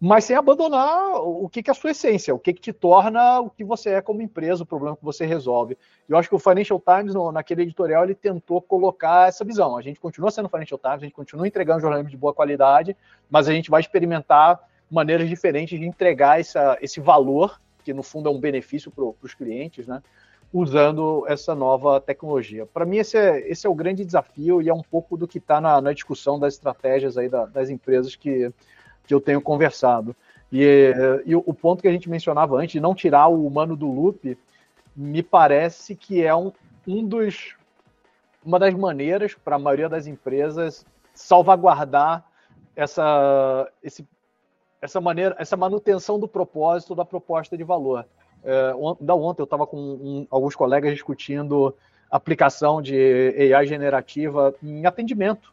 [0.00, 3.40] mas sem abandonar o que, que é a sua essência, o que, que te torna
[3.40, 5.76] o que você é como empresa, o problema que você resolve.
[6.06, 9.76] Eu acho que o Financial Times, no, naquele editorial, ele tentou colocar essa visão.
[9.76, 12.94] A gente continua sendo Financial Times, a gente continua entregando jornalismo de boa qualidade,
[13.30, 18.28] mas a gente vai experimentar maneiras diferentes de entregar essa, esse valor, que no fundo
[18.28, 20.02] é um benefício para os clientes, né?
[20.52, 22.66] usando essa nova tecnologia.
[22.66, 25.38] Para mim, esse é, esse é o grande desafio e é um pouco do que
[25.38, 28.52] está na, na, discussão das estratégias aí da, das empresas que,
[29.06, 30.14] que eu tenho conversado.
[30.52, 30.92] E,
[31.24, 34.38] e, o ponto que a gente mencionava antes, de não tirar o humano do loop,
[34.94, 36.52] me parece que é um,
[36.86, 37.54] um dos,
[38.44, 42.24] uma das maneiras para a maioria das empresas salvaguardar
[42.74, 44.06] essa, esse,
[44.80, 48.06] essa maneira, essa manutenção do propósito da proposta de valor.
[48.44, 51.74] É, da ontem eu estava com um, alguns colegas discutindo
[52.10, 55.52] aplicação de AI generativa em atendimento.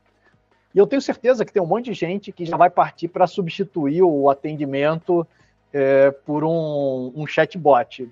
[0.73, 3.27] E eu tenho certeza que tem um monte de gente que já vai partir para
[3.27, 5.25] substituir o atendimento
[5.71, 8.09] é, por um, um chatbot.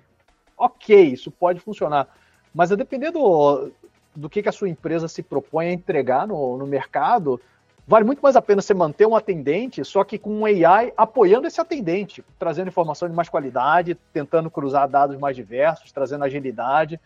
[0.56, 2.06] Ok, isso pode funcionar,
[2.54, 3.72] mas a depender do,
[4.14, 7.40] do que, que a sua empresa se propõe a entregar no, no mercado,
[7.86, 11.48] vale muito mais a pena você manter um atendente, só que com um AI apoiando
[11.48, 17.00] esse atendente, trazendo informação de mais qualidade, tentando cruzar dados mais diversos, trazendo agilidade,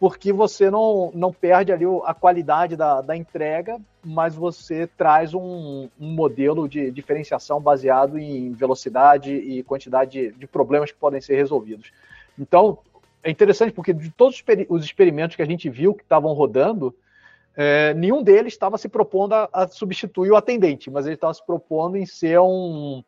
[0.00, 5.90] porque você não, não perde ali a qualidade da, da entrega, mas você traz um,
[6.00, 11.36] um, modelo de diferenciação baseado em velocidade e quantidade de, de problemas que podem ser
[11.36, 11.92] resolvidos.
[12.38, 12.78] Então,
[13.22, 16.96] é interessante porque de todos os experimentos que a gente viu que estavam rodando,
[17.54, 21.44] é, nenhum deles estava se propondo a, a, substituir o atendente, mas ele estava se
[21.44, 23.04] propondo em ser um,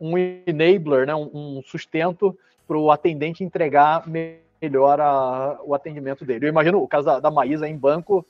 [0.00, 4.42] um enabler, né, um, um sustento para o atendente entregar melhor
[5.00, 6.46] a, o atendimento dele.
[6.46, 8.26] Eu imagino o caso da, da Maísa em banco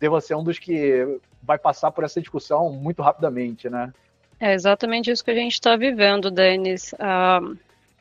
[0.00, 3.92] deva ser um dos que vai passar por essa discussão muito rapidamente, né?
[4.38, 6.92] É exatamente isso que a gente está vivendo, Denis.
[6.92, 7.56] Uh,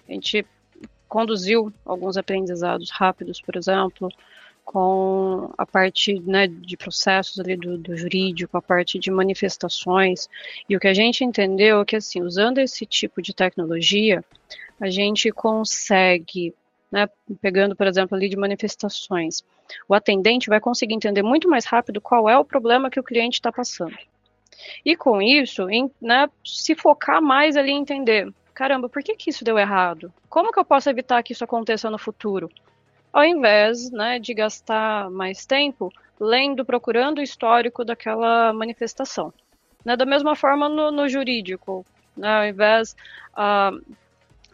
[0.08, 0.46] a gente
[1.08, 4.10] conduziu alguns aprendizados rápidos, por exemplo,
[4.66, 10.28] com a parte né, de processos ali do, do, jurídico, a parte de manifestações.
[10.68, 14.26] E o que a gente entendeu é que, assim, usando esse tipo de tecnologia,
[14.82, 16.54] a gente consegue,
[16.96, 17.10] né,
[17.42, 19.44] pegando, por exemplo, ali de manifestações,
[19.88, 23.36] o atendente vai conseguir entender muito mais rápido qual é o problema que o cliente
[23.36, 23.98] está passando.
[24.86, 29.30] E com isso, em, né, se focar mais ali em entender, caramba, por que, que
[29.30, 30.14] isso deu errado?
[30.30, 32.50] Como que eu posso evitar que isso aconteça no futuro?
[33.16, 39.34] ao invés né, de gastar mais tempo lendo, procurando o histórico daquela manifestação.
[39.86, 41.86] Né, da mesma forma no, no jurídico,
[42.18, 42.94] né, ao invés
[43.38, 43.82] uh,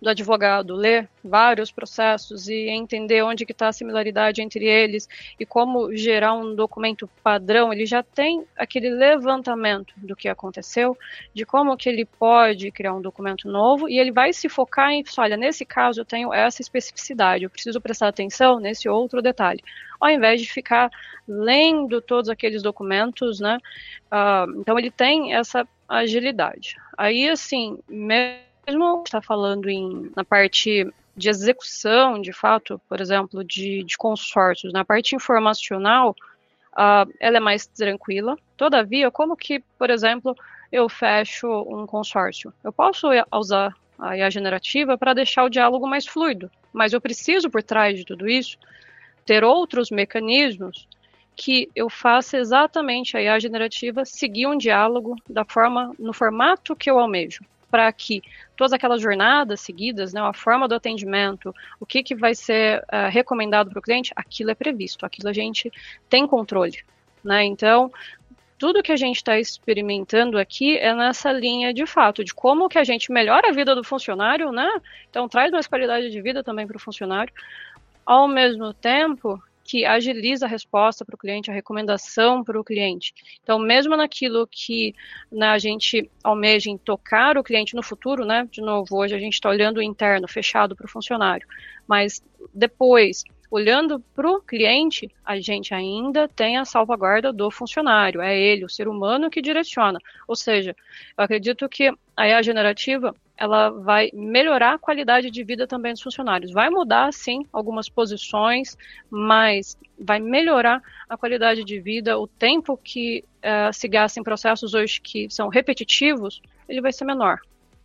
[0.01, 5.07] do advogado ler vários processos e entender onde que está a similaridade entre eles
[5.39, 10.97] e como gerar um documento padrão, ele já tem aquele levantamento do que aconteceu,
[11.33, 15.03] de como que ele pode criar um documento novo e ele vai se focar em,
[15.17, 19.61] olha, nesse caso eu tenho essa especificidade, eu preciso prestar atenção nesse outro detalhe,
[19.99, 20.89] ao invés de ficar
[21.27, 23.59] lendo todos aqueles documentos, né?
[24.11, 26.75] Uh, então ele tem essa agilidade.
[26.97, 33.43] Aí, assim, mesmo mesmo está falando em, na parte de execução, de fato, por exemplo,
[33.43, 36.15] de, de consórcios, na parte informacional,
[36.73, 38.37] uh, ela é mais tranquila.
[38.55, 40.35] Todavia, como que, por exemplo,
[40.71, 42.53] eu fecho um consórcio?
[42.63, 47.49] Eu posso usar a IA generativa para deixar o diálogo mais fluido, mas eu preciso,
[47.49, 48.57] por trás de tudo isso,
[49.25, 50.87] ter outros mecanismos
[51.35, 56.89] que eu faça exatamente a IA generativa seguir um diálogo da forma, no formato que
[56.89, 58.21] eu almejo para que
[58.55, 63.09] todas aquelas jornadas seguidas, né, a forma do atendimento, o que, que vai ser uh,
[63.09, 65.71] recomendado para o cliente, aquilo é previsto, aquilo a gente
[66.09, 66.79] tem controle.
[67.23, 67.45] Né?
[67.45, 67.91] Então,
[68.61, 72.77] tudo que a gente está experimentando aqui é nessa linha de fato, de como que
[72.77, 74.69] a gente melhora a vida do funcionário, né?
[75.09, 77.33] Então traz mais qualidade de vida também para o funcionário,
[78.05, 83.13] ao mesmo tempo que agiliza a resposta para o cliente, a recomendação para o cliente.
[83.43, 84.93] Então, mesmo naquilo que
[85.31, 88.47] né, a gente almeja em tocar o cliente no futuro, né?
[88.51, 91.47] De novo, hoje a gente está olhando o interno, fechado para o funcionário,
[91.87, 98.39] mas depois olhando para o cliente, a gente ainda tem a salvaguarda do funcionário, é
[98.39, 99.99] ele, o ser humano que direciona.
[100.25, 100.73] Ou seja,
[101.17, 106.01] eu acredito que a IA generativa ela vai melhorar a qualidade de vida também dos
[106.01, 106.51] funcionários.
[106.51, 108.77] Vai mudar, sim, algumas posições,
[109.09, 114.73] mas vai melhorar a qualidade de vida, o tempo que uh, se gasta em processos
[114.73, 117.41] hoje que são repetitivos, ele vai ser menor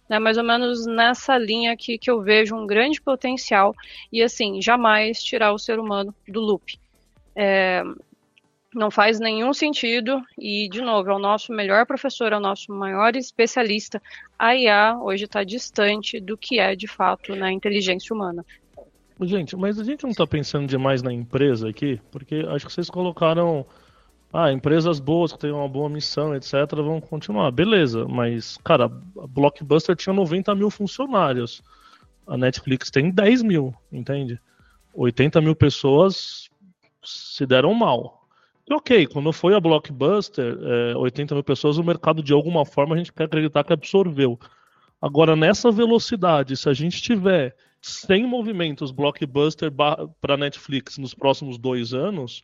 [0.08, 3.74] né, mais ou menos nessa linha aqui que eu vejo um grande potencial
[4.12, 6.78] e assim jamais tirar o ser humano do loop.
[7.34, 7.82] É,
[8.74, 12.70] não faz nenhum sentido e, de novo, é o nosso melhor professor, é o nosso
[12.72, 14.02] maior especialista.
[14.38, 18.44] A IA hoje está distante do que é, de fato, na inteligência humana.
[19.22, 22.90] Gente, mas a gente não está pensando demais na empresa aqui, porque acho que vocês
[22.90, 23.64] colocaram
[24.32, 27.50] ah, empresas boas que têm uma boa missão, etc., vão continuar.
[27.50, 31.62] Beleza, mas, cara, a Blockbuster tinha 90 mil funcionários.
[32.26, 34.40] A Netflix tem 10 mil, entende?
[34.94, 36.50] 80 mil pessoas
[37.04, 38.26] se deram mal.
[38.68, 42.94] E ok, quando foi a Blockbuster, é, 80 mil pessoas, o mercado de alguma forma
[42.94, 44.38] a gente quer acreditar que absorveu.
[45.00, 49.70] Agora, nessa velocidade, se a gente tiver 100 movimentos Blockbuster
[50.20, 52.42] para Netflix nos próximos dois anos,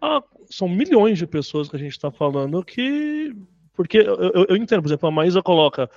[0.00, 3.34] ah, são milhões de pessoas que a gente está falando que.
[3.74, 5.90] Porque eu, eu, eu, entendo, por exemplo, a Maísa coloca: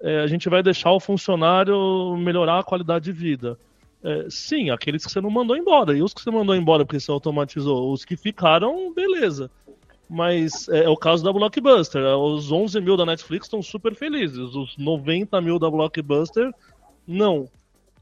[0.00, 3.58] é, a gente vai deixar o funcionário melhorar a qualidade de vida.
[4.02, 5.96] É, sim, aqueles que você não mandou embora.
[5.96, 7.92] E os que você mandou embora porque você automatizou.
[7.92, 9.50] Os que ficaram, beleza.
[10.08, 12.02] Mas é, é o caso da Blockbuster.
[12.16, 14.54] Os 11 mil da Netflix estão super felizes.
[14.54, 16.52] Os 90 mil da Blockbuster,
[17.06, 17.48] não.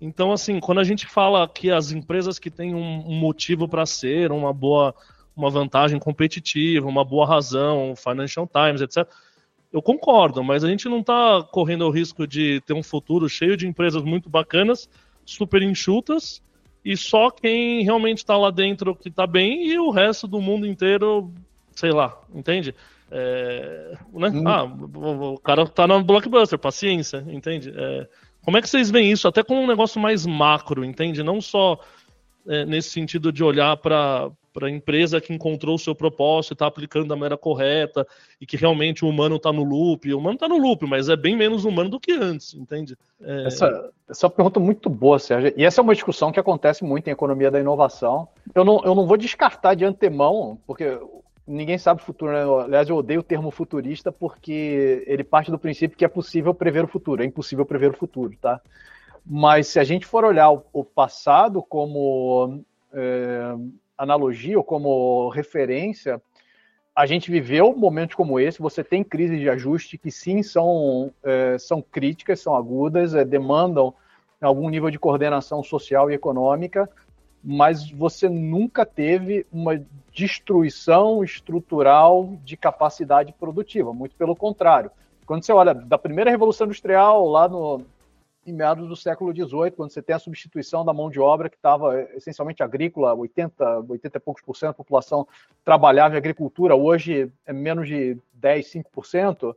[0.00, 3.86] Então, assim, quando a gente fala que as empresas que têm um, um motivo para
[3.86, 4.94] ser, uma boa,
[5.36, 9.06] uma vantagem competitiva, uma boa razão, Financial Times, etc.
[9.72, 13.56] Eu concordo, mas a gente não está correndo o risco de ter um futuro cheio
[13.56, 14.88] de empresas muito bacanas
[15.24, 16.42] super enxutas
[16.84, 20.66] e só quem realmente está lá dentro que está bem e o resto do mundo
[20.66, 21.32] inteiro,
[21.72, 22.74] sei lá, entende?
[23.10, 24.28] É, né?
[24.28, 24.46] hum.
[24.46, 27.72] Ah, o cara está na blockbuster, paciência, entende?
[27.76, 28.08] É,
[28.42, 29.26] como é que vocês veem isso?
[29.26, 31.22] Até como um negócio mais macro, entende?
[31.22, 31.80] Não só
[32.46, 36.66] é, nesse sentido de olhar para para a empresa que encontrou o seu propósito está
[36.66, 38.06] aplicando da maneira correta
[38.40, 40.10] e que realmente o humano está no loop.
[40.10, 42.96] O humano está no loop, mas é bem menos humano do que antes, entende?
[43.20, 43.48] É...
[43.48, 45.52] Essa, essa é uma pergunta muito boa, Sérgio.
[45.58, 48.28] E essa é uma discussão que acontece muito em economia da inovação.
[48.54, 50.98] Eu não, eu não vou descartar de antemão, porque
[51.46, 52.64] ninguém sabe o futuro, né?
[52.64, 56.82] Aliás, eu odeio o termo futurista porque ele parte do princípio que é possível prever
[56.82, 57.22] o futuro.
[57.22, 58.58] É impossível prever o futuro, tá?
[59.22, 63.54] Mas se a gente for olhar o, o passado como é,
[63.96, 66.20] analogia ou como referência,
[66.94, 68.58] a gente viveu momentos como esse.
[68.58, 73.92] Você tem crises de ajuste que sim são, é, são críticas, são agudas, é, demandam
[74.40, 76.88] algum nível de coordenação social e econômica,
[77.42, 79.82] mas você nunca teve uma
[80.12, 83.92] destruição estrutural de capacidade produtiva.
[83.92, 84.90] Muito pelo contrário.
[85.26, 87.82] Quando você olha da primeira revolução industrial lá no,
[88.46, 91.56] em meados do século XVIII, quando você tem a substituição da mão de obra que
[91.56, 95.26] estava essencialmente agrícola, 80, 80 e poucos por cento da população
[95.64, 99.54] trabalhava em agricultura, hoje é menos de 10, 5%,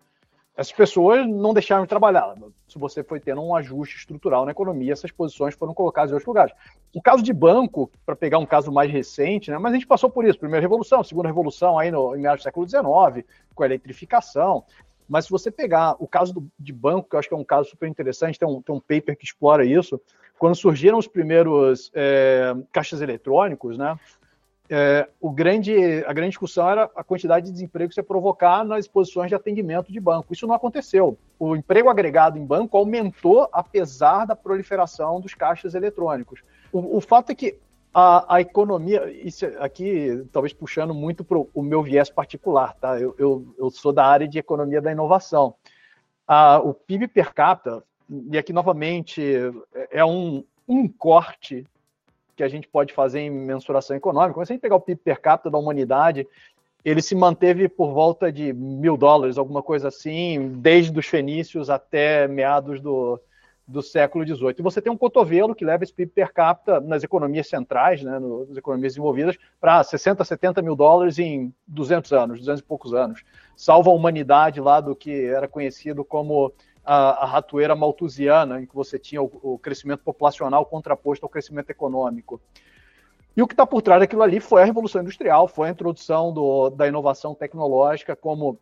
[0.57, 2.35] essas pessoas não deixaram de trabalhar.
[2.67, 6.27] Se você foi tendo um ajuste estrutural na economia, essas posições foram colocadas em outros
[6.27, 6.53] lugares.
[6.93, 10.09] O caso de banco, para pegar um caso mais recente, né, mas a gente passou
[10.09, 13.25] por isso, primeira revolução, segunda revolução aí no, em meados do século XIX,
[13.55, 14.65] com a eletrificação,
[15.09, 17.43] mas se você pegar o caso do, de banco, que eu acho que é um
[17.43, 19.99] caso super interessante, tem um, tem um paper que explora isso,
[20.37, 23.99] quando surgiram os primeiros é, caixas eletrônicos, né?
[24.71, 25.73] É, o grande,
[26.05, 29.91] a grande discussão era a quantidade de desemprego que você provocar nas posições de atendimento
[29.91, 30.31] de banco.
[30.31, 31.17] Isso não aconteceu.
[31.39, 36.43] O emprego agregado em banco aumentou apesar da proliferação dos caixas eletrônicos.
[36.71, 37.57] O, o fato é que
[37.93, 42.99] a, a, economia, isso aqui talvez puxando muito para o meu viés particular, tá?
[42.99, 45.55] Eu, eu, eu, sou da área de economia da inovação.
[46.27, 47.83] A, o PIB per capita,
[48.31, 49.21] e aqui novamente
[49.91, 51.65] é um, um corte
[52.35, 54.45] que a gente pode fazer em mensuração econômica.
[54.45, 56.27] Se a gente pegar o PIB per capita da humanidade,
[56.85, 62.27] ele se manteve por volta de mil dólares, alguma coisa assim, desde os fenícios até
[62.27, 63.19] meados do,
[63.69, 64.55] do século XVIII.
[64.57, 68.17] E você tem um cotovelo que leva esse PIB per capita nas economias centrais, né,
[68.17, 73.23] nas economias desenvolvidas, para 60, 70 mil dólares em 200 anos, 200 e poucos anos.
[73.55, 76.51] Salva a humanidade lá do que era conhecido como
[76.83, 81.69] a, a ratoeira malthusiana, em que você tinha o, o crescimento populacional contraposto ao crescimento
[81.69, 82.41] econômico.
[83.37, 86.33] E o que está por trás daquilo ali foi a Revolução Industrial, foi a introdução
[86.33, 88.57] do, da inovação tecnológica como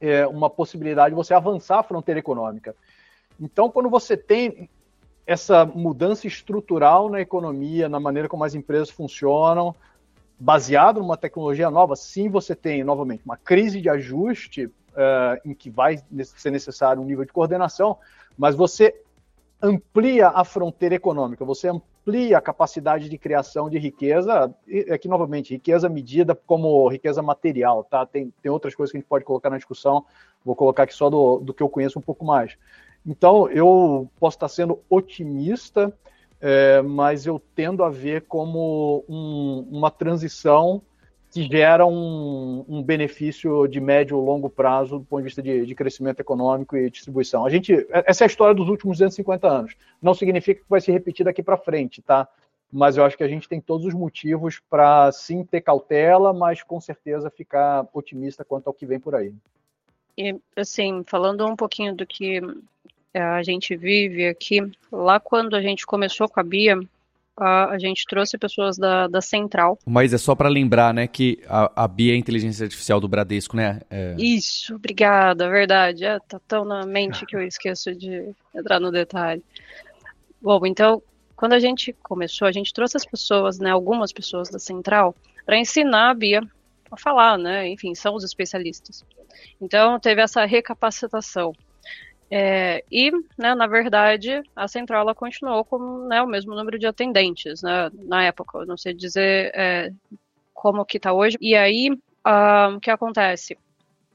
[0.00, 2.76] é, uma possibilidade de você avançar a fronteira econômica.
[3.40, 4.68] Então, quando você tem
[5.26, 9.74] essa mudança estrutural na economia, na maneira como as empresas funcionam,
[10.38, 15.68] baseado numa tecnologia nova, sim, você tem, novamente, uma crise de ajuste uh, em que
[15.68, 17.98] vai ser necessário um nível de coordenação,
[18.36, 19.02] mas você
[19.60, 25.52] amplia a fronteira econômica, você amplia a capacidade de criação de riqueza, e aqui novamente,
[25.52, 28.06] riqueza medida como riqueza material, tá?
[28.06, 30.06] Tem, tem outras coisas que a gente pode colocar na discussão,
[30.44, 32.56] vou colocar aqui só do, do que eu conheço um pouco mais.
[33.06, 35.92] Então, eu posso estar sendo otimista,
[36.40, 40.82] é, mas eu tendo a ver como um, uma transição
[41.30, 45.66] que gera um, um, benefício de médio ou longo prazo do ponto de vista de,
[45.66, 47.44] de, crescimento econômico e distribuição.
[47.44, 49.74] A gente, essa é a história dos últimos 250 anos.
[50.00, 52.26] Não significa que vai se repetir daqui para frente, tá?
[52.72, 56.62] Mas eu acho que a gente tem todos os motivos para sim ter cautela, mas
[56.62, 59.34] com certeza ficar otimista quanto ao que vem por aí.
[60.16, 62.40] E assim, falando um pouquinho do que
[63.18, 64.60] a gente vive aqui,
[64.90, 66.78] lá quando a gente começou com a Bia,
[67.36, 69.78] a, a gente trouxe pessoas da, da Central.
[69.86, 73.08] Mas é só para lembrar, né, que a, a Bia é a inteligência artificial do
[73.08, 73.80] Bradesco, né?
[73.90, 74.14] É...
[74.18, 76.04] Isso, obrigada, é verdade.
[76.04, 79.42] É, tá tão na mente que eu esqueço de entrar no detalhe.
[80.40, 81.02] Bom, então,
[81.36, 85.14] quando a gente começou, a gente trouxe as pessoas, né, algumas pessoas da Central,
[85.46, 86.42] para ensinar a Bia
[86.90, 87.68] a falar, né?
[87.68, 89.04] Enfim, são os especialistas.
[89.60, 91.54] Então, teve essa recapacitação.
[92.30, 96.86] É, e, né, na verdade, a central ela continuou com né, o mesmo número de
[96.86, 98.58] atendentes né, na época.
[98.58, 99.90] Eu não sei dizer é,
[100.52, 101.38] como que está hoje.
[101.40, 103.56] E aí, uh, o que acontece?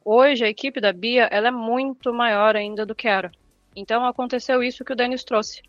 [0.05, 3.31] Hoje, a equipe da Bia ela é muito maior ainda do que era.
[3.75, 5.61] Então, aconteceu isso que o Denis trouxe.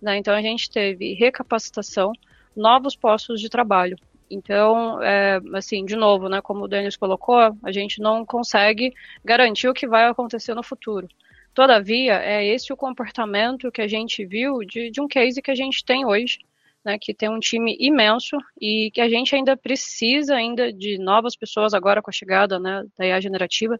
[0.00, 0.16] Né?
[0.16, 2.12] Então, a gente teve recapacitação,
[2.56, 3.96] novos postos de trabalho.
[4.30, 8.94] Então, é, assim, de novo, né, como o Denis colocou, a gente não consegue
[9.24, 11.08] garantir o que vai acontecer no futuro.
[11.54, 15.54] Todavia, é esse o comportamento que a gente viu de, de um case que a
[15.54, 16.38] gente tem hoje,
[16.84, 21.36] né, que tem um time imenso e que a gente ainda precisa ainda de novas
[21.36, 23.78] pessoas agora com a chegada né, da IA generativa.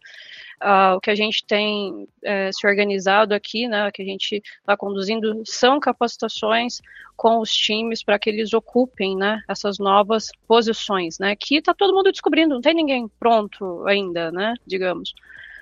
[0.63, 4.77] Uh, o que a gente tem é, se organizado aqui, né, que a gente está
[4.77, 6.83] conduzindo, são capacitações
[7.17, 11.95] com os times para que eles ocupem né, essas novas posições, né, que está todo
[11.95, 15.15] mundo descobrindo, não tem ninguém pronto ainda, né, digamos.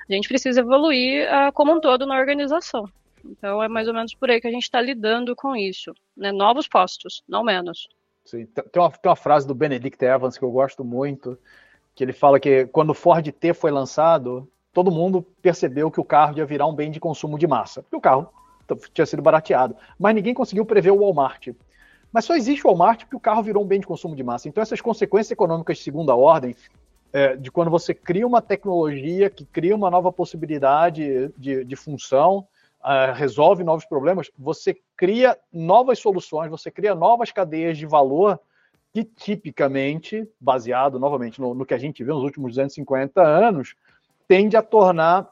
[0.08, 2.88] A gente precisa evoluir uh, como um todo na organização.
[3.24, 5.92] Então é mais ou menos por aí que a gente está lidando com isso.
[6.16, 6.32] Né?
[6.32, 7.88] Novos postos, não menos.
[8.24, 8.46] Sim.
[8.46, 11.38] Tem, uma, tem uma frase do Benedict Evans que eu gosto muito,
[11.94, 16.04] que ele fala que quando o Ford T foi lançado, todo mundo percebeu que o
[16.04, 17.82] carro ia virar um bem de consumo de massa.
[17.82, 18.28] Porque o carro
[18.92, 19.76] tinha sido barateado.
[19.98, 21.48] Mas ninguém conseguiu prever o Walmart.
[22.12, 24.48] Mas só existe o Walmart porque o carro virou um bem de consumo de massa.
[24.48, 26.54] Então essas consequências econômicas de segunda ordem
[27.12, 32.46] é, de quando você cria uma tecnologia que cria uma nova possibilidade de, de função,
[32.80, 38.38] uh, resolve novos problemas, você cria novas soluções, você cria novas cadeias de valor
[38.92, 43.74] que tipicamente, baseado novamente no, no que a gente viu nos últimos 250 anos,
[44.26, 45.30] tende a tornar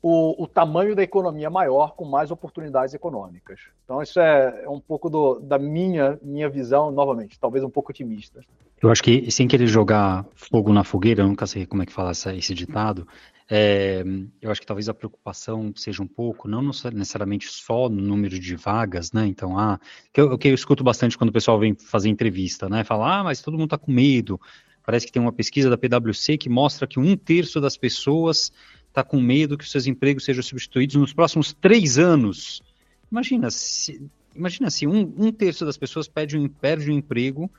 [0.00, 3.60] o, o, tamanho da economia maior com mais oportunidades econômicas.
[3.84, 7.90] Então, isso é, é um pouco do, da minha, minha visão, novamente, talvez um pouco
[7.90, 8.40] otimista.
[8.80, 11.92] Eu acho que, sem querer jogar fogo na fogueira, eu nunca sei como é que
[11.92, 13.08] fala essa, esse ditado,
[13.50, 14.04] é,
[14.42, 18.54] eu acho que talvez a preocupação seja um pouco, não necessariamente só no número de
[18.54, 19.26] vagas, né?
[19.26, 19.80] Então, ah,
[20.12, 22.84] que eu, que eu escuto bastante quando o pessoal vem fazer entrevista, né?
[22.84, 24.38] Fala, ah, mas todo mundo está com medo.
[24.84, 28.52] Parece que tem uma pesquisa da PwC que mostra que um terço das pessoas
[28.98, 32.60] está com medo que seus empregos sejam substituídos nos próximos três anos.
[33.10, 37.50] Imagina se, imagina se um, um terço das pessoas perde um, perde um emprego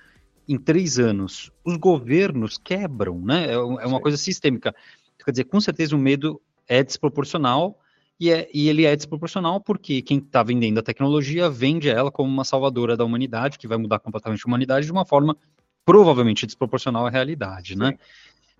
[0.48, 1.52] em três anos.
[1.64, 3.48] Os governos quebram, né?
[3.48, 4.76] É, é uma coisa sistêmica.
[5.24, 7.80] Quer dizer, com certeza o medo é desproporcional
[8.20, 12.30] e, é, e ele é desproporcional porque quem está vendendo a tecnologia vende ela como
[12.30, 15.38] uma salvadora da humanidade, que vai mudar completamente a humanidade de uma forma
[15.86, 17.86] provavelmente desproporcional à realidade, né?
[17.86, 17.92] Sim.
[17.94, 18.00] né?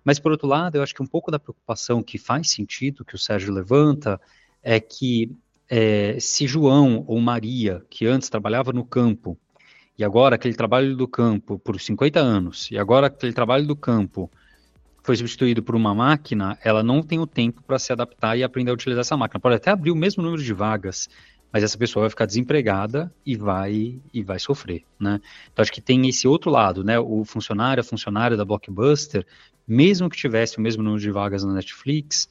[0.04, 3.14] Mas, por outro lado, eu acho que um pouco da preocupação que faz sentido, que
[3.14, 4.20] o Sérgio levanta,
[4.62, 5.30] é que
[5.68, 9.38] é, se João ou Maria, que antes trabalhava no campo,
[9.96, 14.30] e agora aquele trabalho do campo por 50 anos, e agora aquele trabalho do campo
[15.02, 18.70] foi substituído por uma máquina, ela não tem o tempo para se adaptar e aprender
[18.70, 19.40] a utilizar essa máquina.
[19.40, 21.08] Pode até abrir o mesmo número de vagas,
[21.52, 25.20] mas essa pessoa vai ficar desempregada e vai e vai sofrer, né?
[25.52, 26.98] Então acho que tem esse outro lado, né?
[26.98, 29.26] O funcionário, a funcionária da Blockbuster,
[29.66, 32.28] mesmo que tivesse o mesmo número de vagas na Netflix,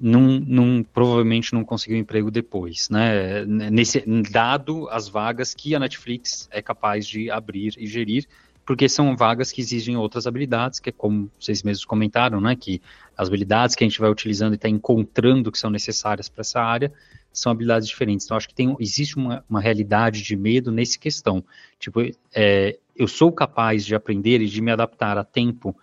[0.00, 3.44] não, não, provavelmente não conseguiu emprego depois, né?
[3.44, 8.26] Nesse, dado as vagas que a Netflix é capaz de abrir e gerir,
[8.64, 12.56] porque são vagas que exigem outras habilidades, que é como vocês mesmos comentaram, né?
[12.56, 12.80] Que
[13.16, 16.60] as habilidades que a gente vai utilizando e está encontrando que são necessárias para essa
[16.60, 16.92] área
[17.32, 18.26] são habilidades diferentes.
[18.26, 21.44] Então, acho que tem, existe uma, uma realidade de medo nesse questão.
[21.78, 22.00] Tipo,
[22.34, 25.76] é, eu sou capaz de aprender e de me adaptar a tempo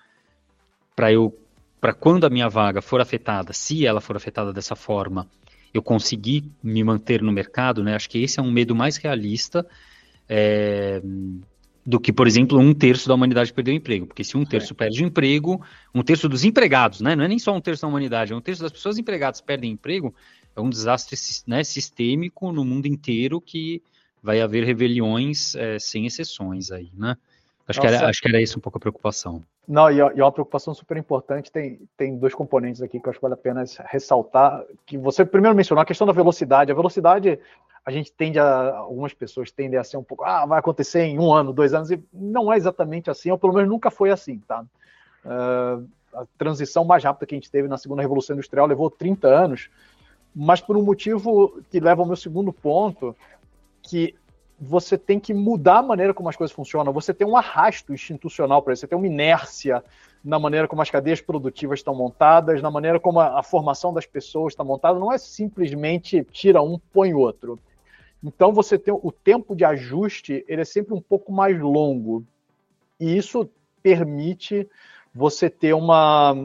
[0.96, 1.38] para eu,
[1.80, 5.28] para quando a minha vaga for afetada, se ela for afetada dessa forma,
[5.74, 7.96] eu conseguir me manter no mercado, né?
[7.96, 9.66] Acho que esse é um medo mais realista.
[10.30, 11.02] É,
[11.88, 14.06] do que, por exemplo, um terço da humanidade perdeu o emprego.
[14.06, 14.76] Porque se um terço é.
[14.76, 15.62] perde o emprego,
[15.96, 17.16] um terço dos empregados, né?
[17.16, 19.72] Não é nem só um terço da humanidade, é um terço das pessoas empregadas perdem
[19.72, 20.14] emprego,
[20.58, 23.82] é um desastre né, sistêmico no mundo inteiro que
[24.22, 27.16] vai haver rebeliões é, sem exceções aí, né?
[27.68, 29.44] Acho que, era, acho que era isso um pouco a preocupação.
[29.68, 31.52] Não, e é uma preocupação super importante.
[31.52, 34.64] Tem, tem dois componentes aqui que eu acho que vale a pena ressaltar.
[34.86, 36.72] Que você primeiro mencionou a questão da velocidade.
[36.72, 37.38] A velocidade,
[37.86, 38.78] a gente tende a.
[38.78, 40.24] Algumas pessoas tendem a ser um pouco.
[40.24, 41.92] Ah, vai acontecer em um ano, dois anos.
[41.92, 44.64] E não é exatamente assim, ou pelo menos nunca foi assim, tá?
[45.26, 49.28] Uh, a transição mais rápida que a gente teve na segunda Revolução Industrial levou 30
[49.28, 49.70] anos,
[50.40, 53.16] mas por um motivo que leva ao meu segundo ponto,
[53.82, 54.14] que
[54.60, 58.62] você tem que mudar a maneira como as coisas funcionam, você tem um arrasto institucional
[58.62, 59.84] para isso, você tem uma inércia
[60.24, 64.06] na maneira como as cadeias produtivas estão montadas, na maneira como a, a formação das
[64.06, 67.60] pessoas está montada, não é simplesmente tira um, põe outro.
[68.24, 72.24] Então você tem o tempo de ajuste, ele é sempre um pouco mais longo.
[73.00, 73.50] E isso
[73.82, 74.70] permite
[75.16, 76.36] você ter uma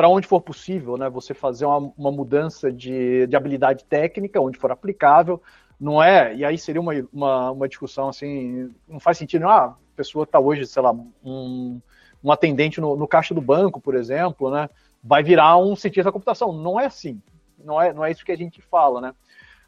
[0.00, 1.10] para onde for possível, né?
[1.10, 5.42] Você fazer uma, uma mudança de, de habilidade técnica, onde for aplicável,
[5.78, 9.76] não é, e aí seria uma, uma, uma discussão assim, não faz sentido, ah, a
[9.94, 10.90] pessoa está hoje, sei lá,
[11.22, 11.82] um,
[12.24, 14.70] um atendente no, no, caixa do banco, por exemplo, né,
[15.04, 16.50] vai virar um cientista da computação.
[16.50, 17.20] Não é assim,
[17.62, 19.14] não é, não é isso que a gente fala, né?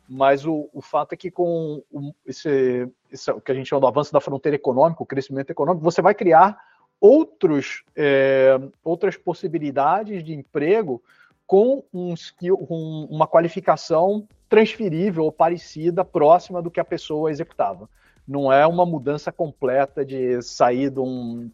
[0.09, 1.83] Mas o, o fato é que com
[2.24, 5.85] esse, esse, o que a gente chama do avanço da fronteira econômica, o crescimento econômico,
[5.85, 6.59] você vai criar
[7.03, 11.03] outros, é, outras possibilidades de emprego
[11.45, 17.91] com um skill, com uma qualificação transferível ou parecida, próxima do que a pessoa executava.
[18.27, 21.51] Não é uma mudança completa de sair de um,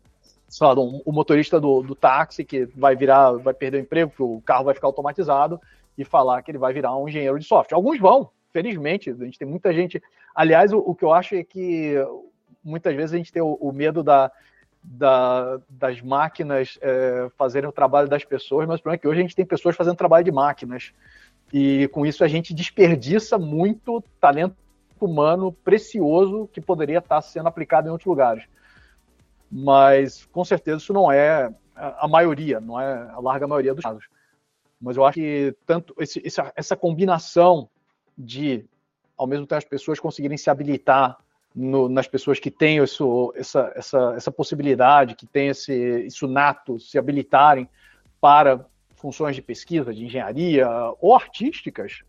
[0.47, 4.11] sei lá, um, o motorista do, do táxi que vai virar, vai perder o emprego,
[4.11, 5.59] porque o carro vai ficar automatizado,
[5.97, 7.75] e falar que ele vai virar um engenheiro de software.
[7.75, 10.01] Alguns vão, felizmente, a gente tem muita gente.
[10.35, 11.95] Aliás, o, o que eu acho é que
[12.63, 14.31] muitas vezes a gente tem o, o medo da,
[14.91, 19.19] da, das máquinas é, fazerem o trabalho das pessoas, mas o problema é que hoje
[19.19, 20.93] a gente tem pessoas fazendo trabalho de máquinas.
[21.53, 24.57] E com isso a gente desperdiça muito talento
[25.01, 28.45] humano precioso que poderia estar sendo aplicado em outros lugares.
[29.51, 34.09] Mas com certeza isso não é a maioria, não é a larga maioria dos casos.
[34.81, 36.23] Mas eu acho que tanto esse,
[36.57, 37.69] essa combinação
[38.17, 38.65] de,
[39.17, 41.19] ao mesmo tempo, as pessoas conseguirem se habilitar
[41.55, 46.79] no, nas pessoas que têm isso, essa, essa, essa possibilidade, que têm esse, isso nato,
[46.79, 47.69] se habilitarem
[48.21, 50.69] para funções de pesquisa, de engenharia
[51.01, 52.03] ou artísticas,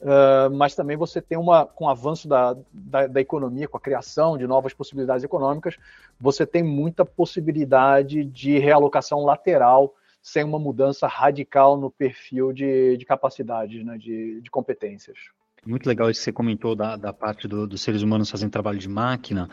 [0.00, 3.80] uh, mas também você tem uma, com o avanço da, da, da, economia, com a
[3.80, 5.76] criação de novas possibilidades econômicas,
[6.20, 13.04] você tem muita possibilidade de realocação lateral sem uma mudança radical no perfil de, de
[13.04, 15.18] capacidades, né, de, de competências.
[15.64, 18.78] Muito legal isso que você comentou da, da parte do, dos seres humanos fazendo trabalho
[18.78, 19.48] de máquina.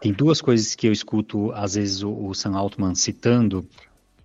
[0.00, 3.68] Tem duas coisas que eu escuto, às vezes, o, o Sam Altman citando,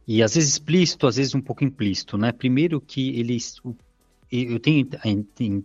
[0.07, 2.31] e às vezes explícito, às vezes um pouco implícito, né?
[2.31, 3.37] Primeiro que ele,
[4.31, 4.87] eu tenho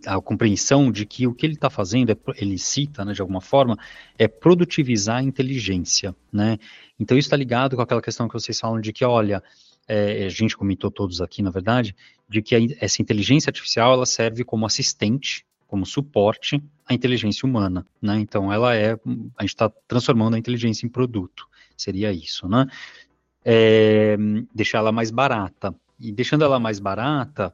[0.05, 3.21] a, a, compreensão de que o que ele está fazendo, é, ele cita, né, de
[3.21, 3.77] alguma forma,
[4.17, 6.57] é produtivizar a inteligência, né?
[6.99, 9.41] Então isso está ligado com aquela questão que vocês falam de que, olha,
[9.87, 11.95] é, a gente comentou todos aqui, na verdade,
[12.27, 17.87] de que a, essa inteligência artificial ela serve como assistente, como suporte à inteligência humana,
[18.01, 18.19] né?
[18.19, 18.91] Então ela é,
[19.37, 21.47] a gente está transformando a inteligência em produto,
[21.77, 22.67] seria isso, né?
[23.43, 24.17] é,
[24.53, 25.73] deixar ela mais barata.
[25.99, 27.53] E deixando ela mais barata,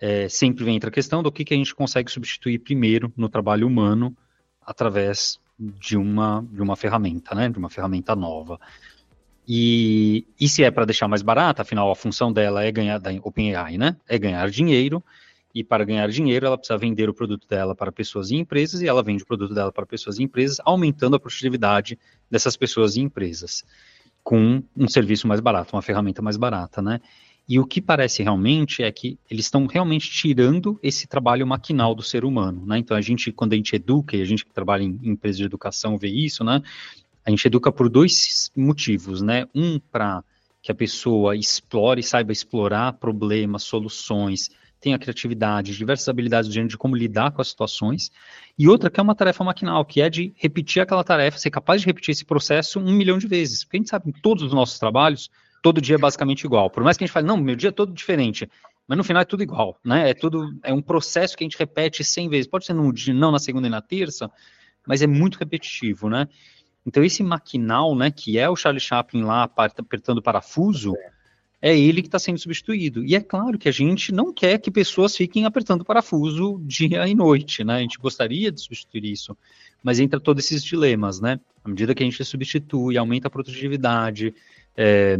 [0.00, 3.66] é, sempre vem a questão do que, que a gente consegue substituir primeiro no trabalho
[3.66, 4.16] humano
[4.62, 8.60] através de uma, de uma ferramenta, né, de uma ferramenta nova.
[9.46, 13.10] E, e se é para deixar mais barata, afinal a função dela é ganhar, da
[13.22, 15.02] OpenAI, né, é ganhar dinheiro,
[15.58, 18.86] e para ganhar dinheiro ela precisa vender o produto dela para pessoas e empresas, e
[18.86, 21.98] ela vende o produto dela para pessoas e empresas, aumentando a produtividade
[22.30, 23.64] dessas pessoas e empresas
[24.22, 27.00] com um serviço mais barato, uma ferramenta mais barata, né?
[27.48, 32.02] E o que parece realmente é que eles estão realmente tirando esse trabalho maquinal do
[32.02, 32.78] ser humano, né?
[32.78, 35.38] Então a gente, quando a gente educa, e a gente que trabalha em, em empresas
[35.38, 36.62] de educação vê isso, né?
[37.24, 39.46] A gente educa por dois motivos, né?
[39.54, 40.22] Um para
[40.60, 44.50] que a pessoa explore, saiba explorar problemas, soluções,
[44.80, 48.10] tem a criatividade, diversas habilidades de como lidar com as situações,
[48.58, 51.80] e outra que é uma tarefa maquinal, que é de repetir aquela tarefa, ser capaz
[51.80, 53.64] de repetir esse processo um milhão de vezes.
[53.64, 55.30] Porque a gente sabe que todos os nossos trabalhos,
[55.62, 56.70] todo dia é basicamente igual.
[56.70, 58.48] Por mais que a gente fale, não, meu dia é todo diferente,
[58.86, 60.10] mas no final é tudo igual, né?
[60.10, 62.46] É tudo, é um processo que a gente repete 100 vezes.
[62.46, 64.30] Pode ser no, não na segunda e na terça,
[64.86, 66.28] mas é muito repetitivo, né?
[66.86, 71.10] Então esse maquinal, né, que é o Charlie Chaplin lá apertando parafuso, é
[71.60, 73.04] é ele que está sendo substituído.
[73.04, 77.14] E é claro que a gente não quer que pessoas fiquem apertando parafuso dia e
[77.14, 77.76] noite, né?
[77.76, 79.36] A gente gostaria de substituir isso,
[79.82, 81.40] mas entra todos esses dilemas, né?
[81.64, 84.32] À medida que a gente substitui, aumenta a produtividade
[84.76, 85.18] é,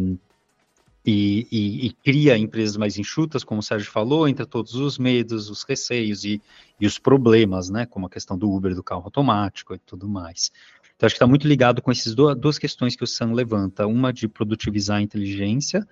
[1.04, 5.50] e, e, e, cria empresas mais enxutas, como o Sérgio falou, entra todos os medos,
[5.50, 6.40] os receios e,
[6.80, 7.84] e os problemas, né?
[7.84, 10.52] Como a questão do Uber, do carro automático e tudo mais.
[10.94, 13.86] Então, acho que está muito ligado com essas duas, duas questões que o Sam levanta,
[13.86, 15.86] uma de produtivizar a inteligência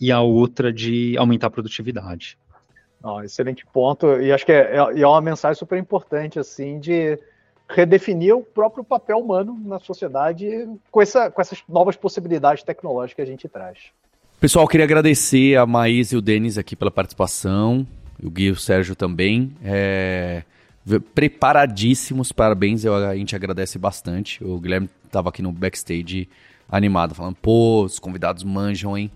[0.00, 2.38] e a outra de aumentar a produtividade.
[3.02, 7.18] Oh, excelente ponto, e acho que é, é, é uma mensagem super importante, assim, de
[7.68, 13.22] redefinir o próprio papel humano na sociedade com, essa, com essas novas possibilidades tecnológicas que
[13.22, 13.78] a gente traz.
[14.40, 17.86] Pessoal, queria agradecer a Maís e o Denis aqui pela participação,
[18.22, 19.54] o Gui e o Sérgio também.
[19.62, 20.42] É...
[21.14, 24.44] Preparadíssimos, parabéns, eu, a gente agradece bastante.
[24.44, 26.28] O Guilherme estava aqui no backstage
[26.68, 29.10] animado, falando, pô, os convidados manjam, hein?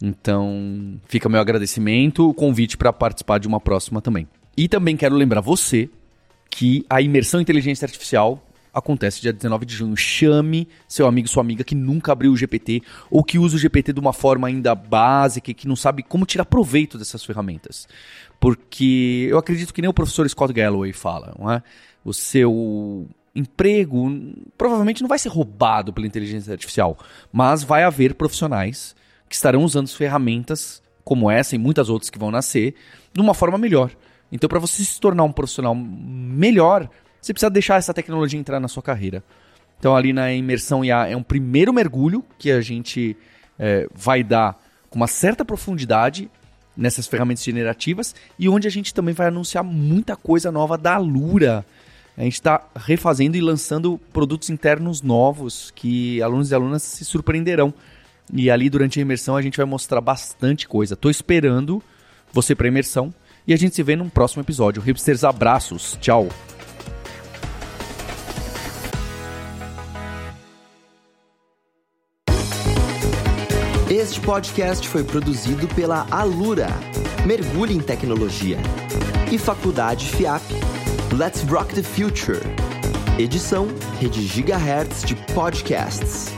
[0.00, 4.28] Então, fica meu agradecimento, o convite para participar de uma próxima também.
[4.56, 5.88] E também quero lembrar você
[6.50, 8.42] que a imersão em inteligência artificial
[8.72, 9.96] acontece dia 19 de junho.
[9.96, 13.92] Chame seu amigo, sua amiga que nunca abriu o GPT ou que usa o GPT
[13.92, 17.88] de uma forma ainda básica e que não sabe como tirar proveito dessas ferramentas.
[18.40, 21.62] Porque eu acredito que nem o professor Scott Galloway fala, não é?
[22.04, 24.10] O seu emprego
[24.56, 26.98] provavelmente não vai ser roubado pela inteligência artificial,
[27.32, 28.96] mas vai haver profissionais
[29.28, 32.74] que estarão usando ferramentas como essa e muitas outras que vão nascer
[33.12, 33.90] de uma forma melhor.
[34.30, 36.88] Então, para você se tornar um profissional melhor,
[37.20, 39.22] você precisa deixar essa tecnologia entrar na sua carreira.
[39.78, 43.16] Então, ali na imersão IA é um primeiro mergulho que a gente
[43.58, 44.60] é, vai dar
[44.90, 46.30] com uma certa profundidade
[46.76, 51.64] nessas ferramentas generativas e onde a gente também vai anunciar muita coisa nova da Lura.
[52.16, 57.72] A gente está refazendo e lançando produtos internos novos que alunos e alunas se surpreenderão.
[58.32, 60.96] E ali durante a imersão a gente vai mostrar bastante coisa.
[60.96, 61.82] Tô esperando
[62.32, 63.12] você para imersão
[63.46, 64.82] e a gente se vê num próximo episódio.
[64.82, 65.96] Hipsters, abraços.
[66.00, 66.28] Tchau.
[73.90, 76.68] Este podcast foi produzido pela Alura,
[77.26, 78.58] Mergulhe em Tecnologia,
[79.32, 80.42] e Faculdade FIAP.
[81.16, 82.40] Let's Rock the Future.
[83.18, 83.66] Edição
[83.98, 86.28] Rede Gigahertz de Podcasts.